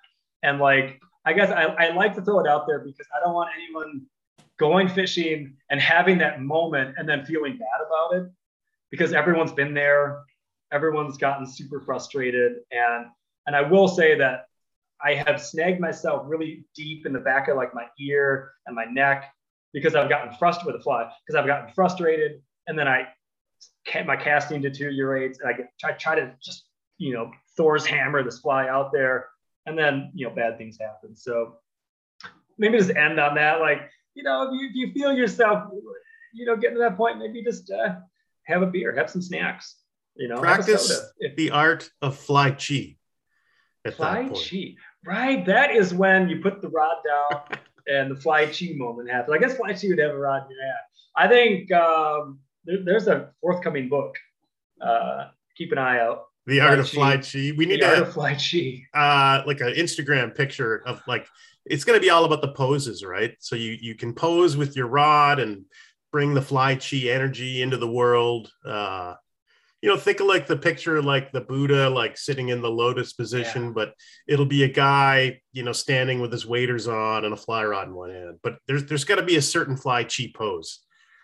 [0.44, 3.34] And like, I guess I, I like to throw it out there because I don't
[3.34, 4.06] want anyone
[4.58, 8.32] going fishing and having that moment and then feeling bad about it
[8.92, 10.22] because everyone's been there.
[10.72, 12.58] Everyone's gotten super frustrated.
[12.72, 13.08] And,
[13.48, 14.46] and I will say that
[15.02, 18.86] I have snagged myself really deep in the back of like my ear and my
[18.86, 19.34] neck
[19.74, 23.08] because I've gotten frustrated with a fly because I've gotten frustrated and then I
[24.06, 26.66] my casting deteriorates and I get try, try to just
[26.98, 29.28] you know Thor's hammer this fly out there
[29.66, 31.16] and then you know bad things happen.
[31.16, 31.56] So
[32.58, 33.60] maybe just end on that.
[33.60, 35.70] Like you know if you, if you feel yourself
[36.34, 37.96] you know getting to that point, maybe just uh,
[38.46, 39.76] have a beer, have some snacks.
[40.16, 42.98] You know, practice if, the art of fly chi.
[43.96, 45.46] fly chi, right?
[45.46, 47.42] That is when you put the rod down
[47.88, 49.34] and the fly chi moment happens.
[49.34, 50.78] I guess fly chi would have a rod in your hand.
[51.16, 54.16] I think um, there, there's a forthcoming book.
[54.82, 56.26] Uh, keep an eye out.
[56.46, 57.52] The art of fly chi.
[57.56, 58.84] We need the to have fly chi.
[58.94, 61.28] Uh, like an Instagram picture of like
[61.66, 63.36] it's going to be all about the poses, right?
[63.40, 65.66] So you you can pose with your rod and
[66.12, 68.52] bring the fly chi energy into the world.
[68.66, 69.14] Uh,
[69.82, 73.14] you know, think of like the picture, like the Buddha, like sitting in the lotus
[73.14, 73.72] position, yeah.
[73.74, 73.94] but
[74.28, 77.88] it'll be a guy, you know, standing with his waders on and a fly rod
[77.88, 78.40] in one hand.
[78.44, 80.80] But there's there's got to be a certain fly chi pose.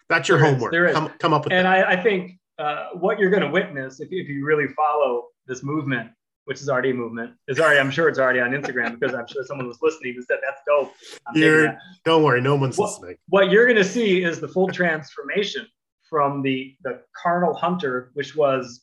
[0.09, 0.71] That's your there homework.
[0.71, 0.93] Is, there is.
[0.93, 1.87] Come, come up with and that.
[1.87, 5.63] I, I think uh, what you're going to witness if, if you really follow this
[5.63, 6.11] movement,
[6.45, 9.27] which is already a movement, is already, I'm sure it's already on Instagram because I'm
[9.27, 10.93] sure someone was listening who said, that's dope.
[11.33, 11.77] That.
[12.03, 13.17] Don't worry, no one's what, listening.
[13.29, 15.67] What you're going to see is the full transformation
[16.09, 18.81] from the, the carnal hunter, which was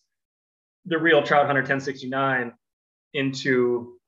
[0.87, 2.53] the real trout hunter 1069,
[3.15, 3.99] into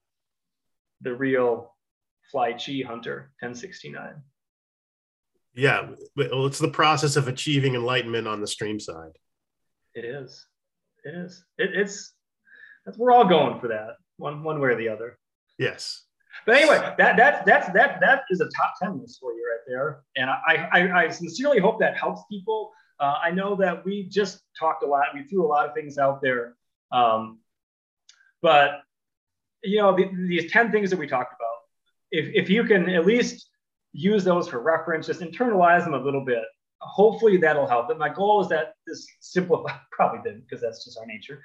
[1.02, 1.74] the real
[2.30, 4.14] fly chi hunter 1069
[5.54, 9.12] yeah well it's the process of achieving enlightenment on the stream side.
[9.94, 10.46] It is.
[11.04, 11.44] It is.
[11.58, 12.12] It, it's
[12.96, 15.18] we're all going for that one one way or the other.
[15.58, 16.02] Yes.
[16.46, 19.64] But anyway that that's that's that that is a top 10 list for you right
[19.66, 20.02] there.
[20.16, 22.72] And i i, I sincerely hope that helps people.
[23.00, 25.06] Uh, i know that we just talked a lot.
[25.14, 26.56] We threw a lot of things out there.
[26.92, 27.38] Um,
[28.42, 28.82] but
[29.62, 31.54] you know the, these 10 things that we talked about
[32.14, 33.48] if, if you can at least
[33.94, 36.42] use those for reference, just internalize them a little bit.
[36.80, 37.88] Hopefully that'll help.
[37.88, 41.42] But my goal is that this simplified, probably didn't because that's just our nature.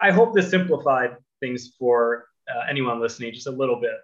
[0.00, 3.96] I hope this simplified things for uh, anyone listening just a little bit.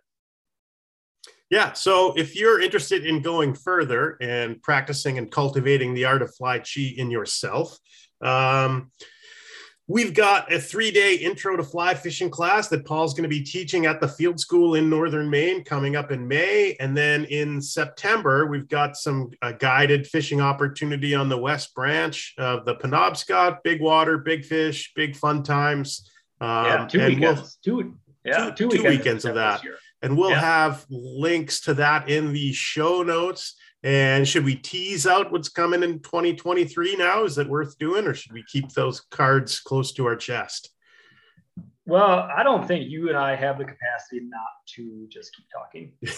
[1.51, 1.75] Yeah.
[1.75, 6.59] So if you're interested in going further and practicing and cultivating the art of fly
[6.59, 7.79] chi in yourself,
[8.21, 8.91] um,
[9.89, 13.43] We've got a three day intro to fly fishing class that Paul's going to be
[13.43, 16.77] teaching at the field school in Northern Maine coming up in May.
[16.81, 22.35] And then in September, we've got some uh, guided fishing opportunity on the West Branch
[22.37, 26.11] of the Penobscot, big water, big fish, big fun times.
[26.41, 27.59] Um, yeah, two weekends.
[27.65, 29.61] We'll, two, yeah, two, two weekends, weekends of that.
[30.03, 30.41] And we'll yeah.
[30.41, 33.55] have links to that in the show notes.
[33.87, 37.23] And should we tease out what's coming in 2023 now?
[37.23, 40.71] Is it worth doing, or should we keep those cards close to our chest?
[41.85, 44.43] Well, I don't think you and I have the capacity not
[44.75, 45.93] to just keep talking.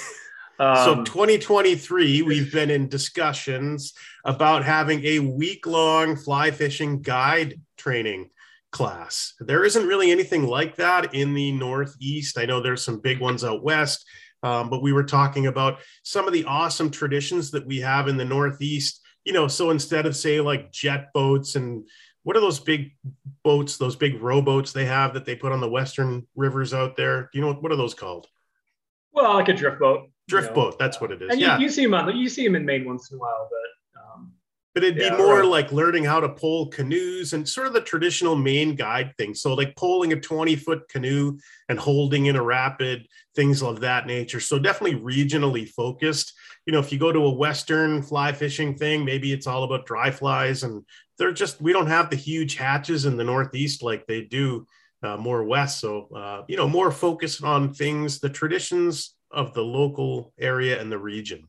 [0.61, 3.93] Um, so 2023, we've been in discussions
[4.25, 8.31] about having a week-long fly fishing guide training
[8.73, 9.35] class.
[9.39, 12.39] There isn't really anything like that in the Northeast.
[12.39, 14.05] I know there's some big ones out west.
[14.43, 18.17] Um, but we were talking about some of the awesome traditions that we have in
[18.17, 19.01] the Northeast.
[19.25, 21.85] You know, so instead of say like jet boats and
[22.23, 22.93] what are those big
[23.43, 27.23] boats, those big rowboats they have that they put on the western rivers out there?
[27.33, 28.27] Do you know what are those called?
[29.13, 30.11] Well, like a drift boat.
[30.29, 30.71] Drift you know?
[30.71, 31.31] boat, that's what it is.
[31.31, 31.59] And you, yeah.
[31.59, 33.59] you see them on you see them in Maine once in a while, but
[34.79, 35.49] but it'd yeah, be more right.
[35.49, 39.35] like learning how to pole canoes and sort of the traditional Maine guide thing.
[39.35, 41.37] So like poling a 20 foot canoe
[41.69, 44.39] and holding in a rapid, things of that nature.
[44.39, 46.33] So definitely regionally focused.
[46.65, 49.85] You know, if you go to a Western fly fishing thing, maybe it's all about
[49.85, 50.85] dry flies and
[51.19, 54.65] they're just, we don't have the huge hatches in the Northeast like they do
[55.03, 55.81] uh, more West.
[55.81, 60.93] So, uh, you know, more focused on things, the traditions of the local area and
[60.93, 61.49] the region.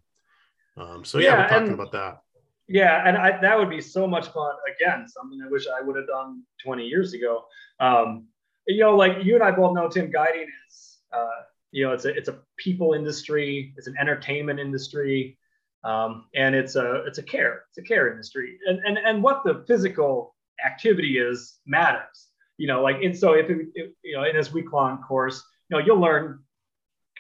[0.77, 2.21] Um, so yeah, yeah we're talking about that
[2.69, 4.53] yeah, and I, that would be so much fun.
[4.75, 7.43] Again, something I wish I would have done 20 years ago.
[7.79, 8.27] Um,
[8.67, 11.27] you know, like you and I both know, Tim, guiding is, uh,
[11.71, 15.37] you know, it's a it's a people industry, it's an entertainment industry,
[15.83, 19.41] um, and it's a it's a care it's a care industry, and and and what
[19.43, 22.27] the physical activity is matters.
[22.57, 25.43] You know, like and so if, it, if you know in this week long course,
[25.69, 26.39] you know, you'll learn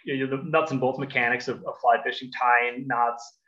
[0.05, 3.39] you know, the nuts and bolts mechanics of, of fly fishing, tying knots,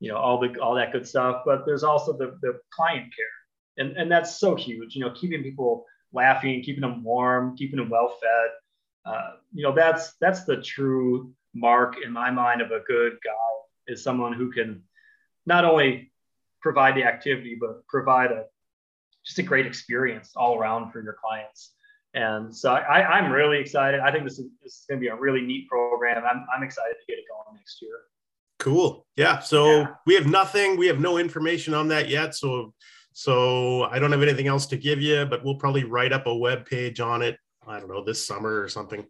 [0.00, 3.84] you know all the all that good stuff but there's also the, the client care
[3.84, 7.90] and and that's so huge you know keeping people laughing keeping them warm keeping them
[7.90, 8.50] well fed
[9.12, 13.92] uh, you know that's that's the true mark in my mind of a good guy
[13.92, 14.82] is someone who can
[15.46, 16.12] not only
[16.60, 18.44] provide the activity but provide a
[19.24, 21.72] just a great experience all around for your clients
[22.14, 24.00] and so I, I'm really excited.
[24.00, 26.24] I think this is, this is going to be a really neat program.
[26.24, 28.00] I'm, I'm excited to get it going next year.
[28.58, 29.06] Cool.
[29.16, 29.38] Yeah.
[29.38, 29.86] So yeah.
[30.06, 30.76] we have nothing.
[30.76, 32.34] We have no information on that yet.
[32.34, 32.74] So
[33.12, 36.34] so I don't have anything else to give you, but we'll probably write up a
[36.34, 37.36] web page on it.
[37.66, 39.04] I don't know this summer or something.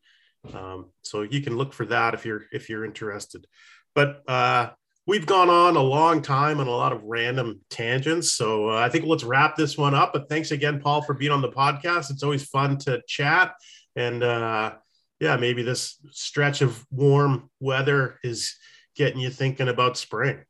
[0.55, 3.47] Um, so you can look for that if you're if you're interested.
[3.95, 4.71] But uh,
[5.07, 8.33] we've gone on a long time and a lot of random tangents.
[8.33, 10.13] So uh, I think let's wrap this one up.
[10.13, 12.11] But thanks again, Paul, for being on the podcast.
[12.11, 13.55] It's always fun to chat.
[13.97, 14.75] And uh,
[15.21, 18.57] yeah, maybe this stretch of warm weather is
[18.99, 20.45] getting you thinking about spring,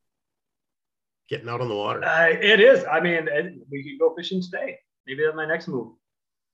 [1.29, 2.03] getting out on the water.
[2.03, 2.85] Uh, it is.
[2.91, 3.29] I mean,
[3.71, 4.79] we could go fishing today.
[5.07, 5.93] Maybe that's my next move.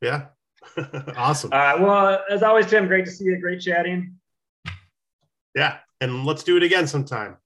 [0.03, 0.27] Yeah.
[1.17, 1.51] awesome.
[1.53, 1.81] All right.
[1.81, 3.41] Well, as always, Tim, great to see you.
[3.41, 4.17] Great chatting.
[5.55, 5.79] Yeah.
[6.01, 7.37] And let's do it again sometime.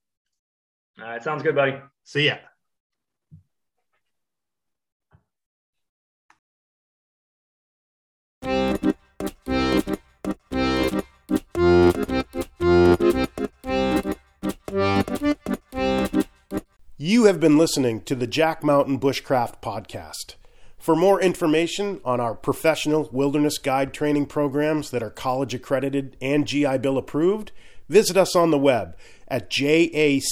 [0.98, 1.22] All right.
[1.22, 1.76] Sounds good, buddy.
[2.04, 2.36] See ya.
[16.96, 20.34] You have been listening to the Jack Mountain Bushcraft Podcast.
[20.78, 26.46] For more information on our professional wilderness guide training programs that are college accredited and
[26.46, 27.52] GI Bill approved,
[27.88, 28.96] visit us on the web
[29.28, 30.22] at jackmtn.com.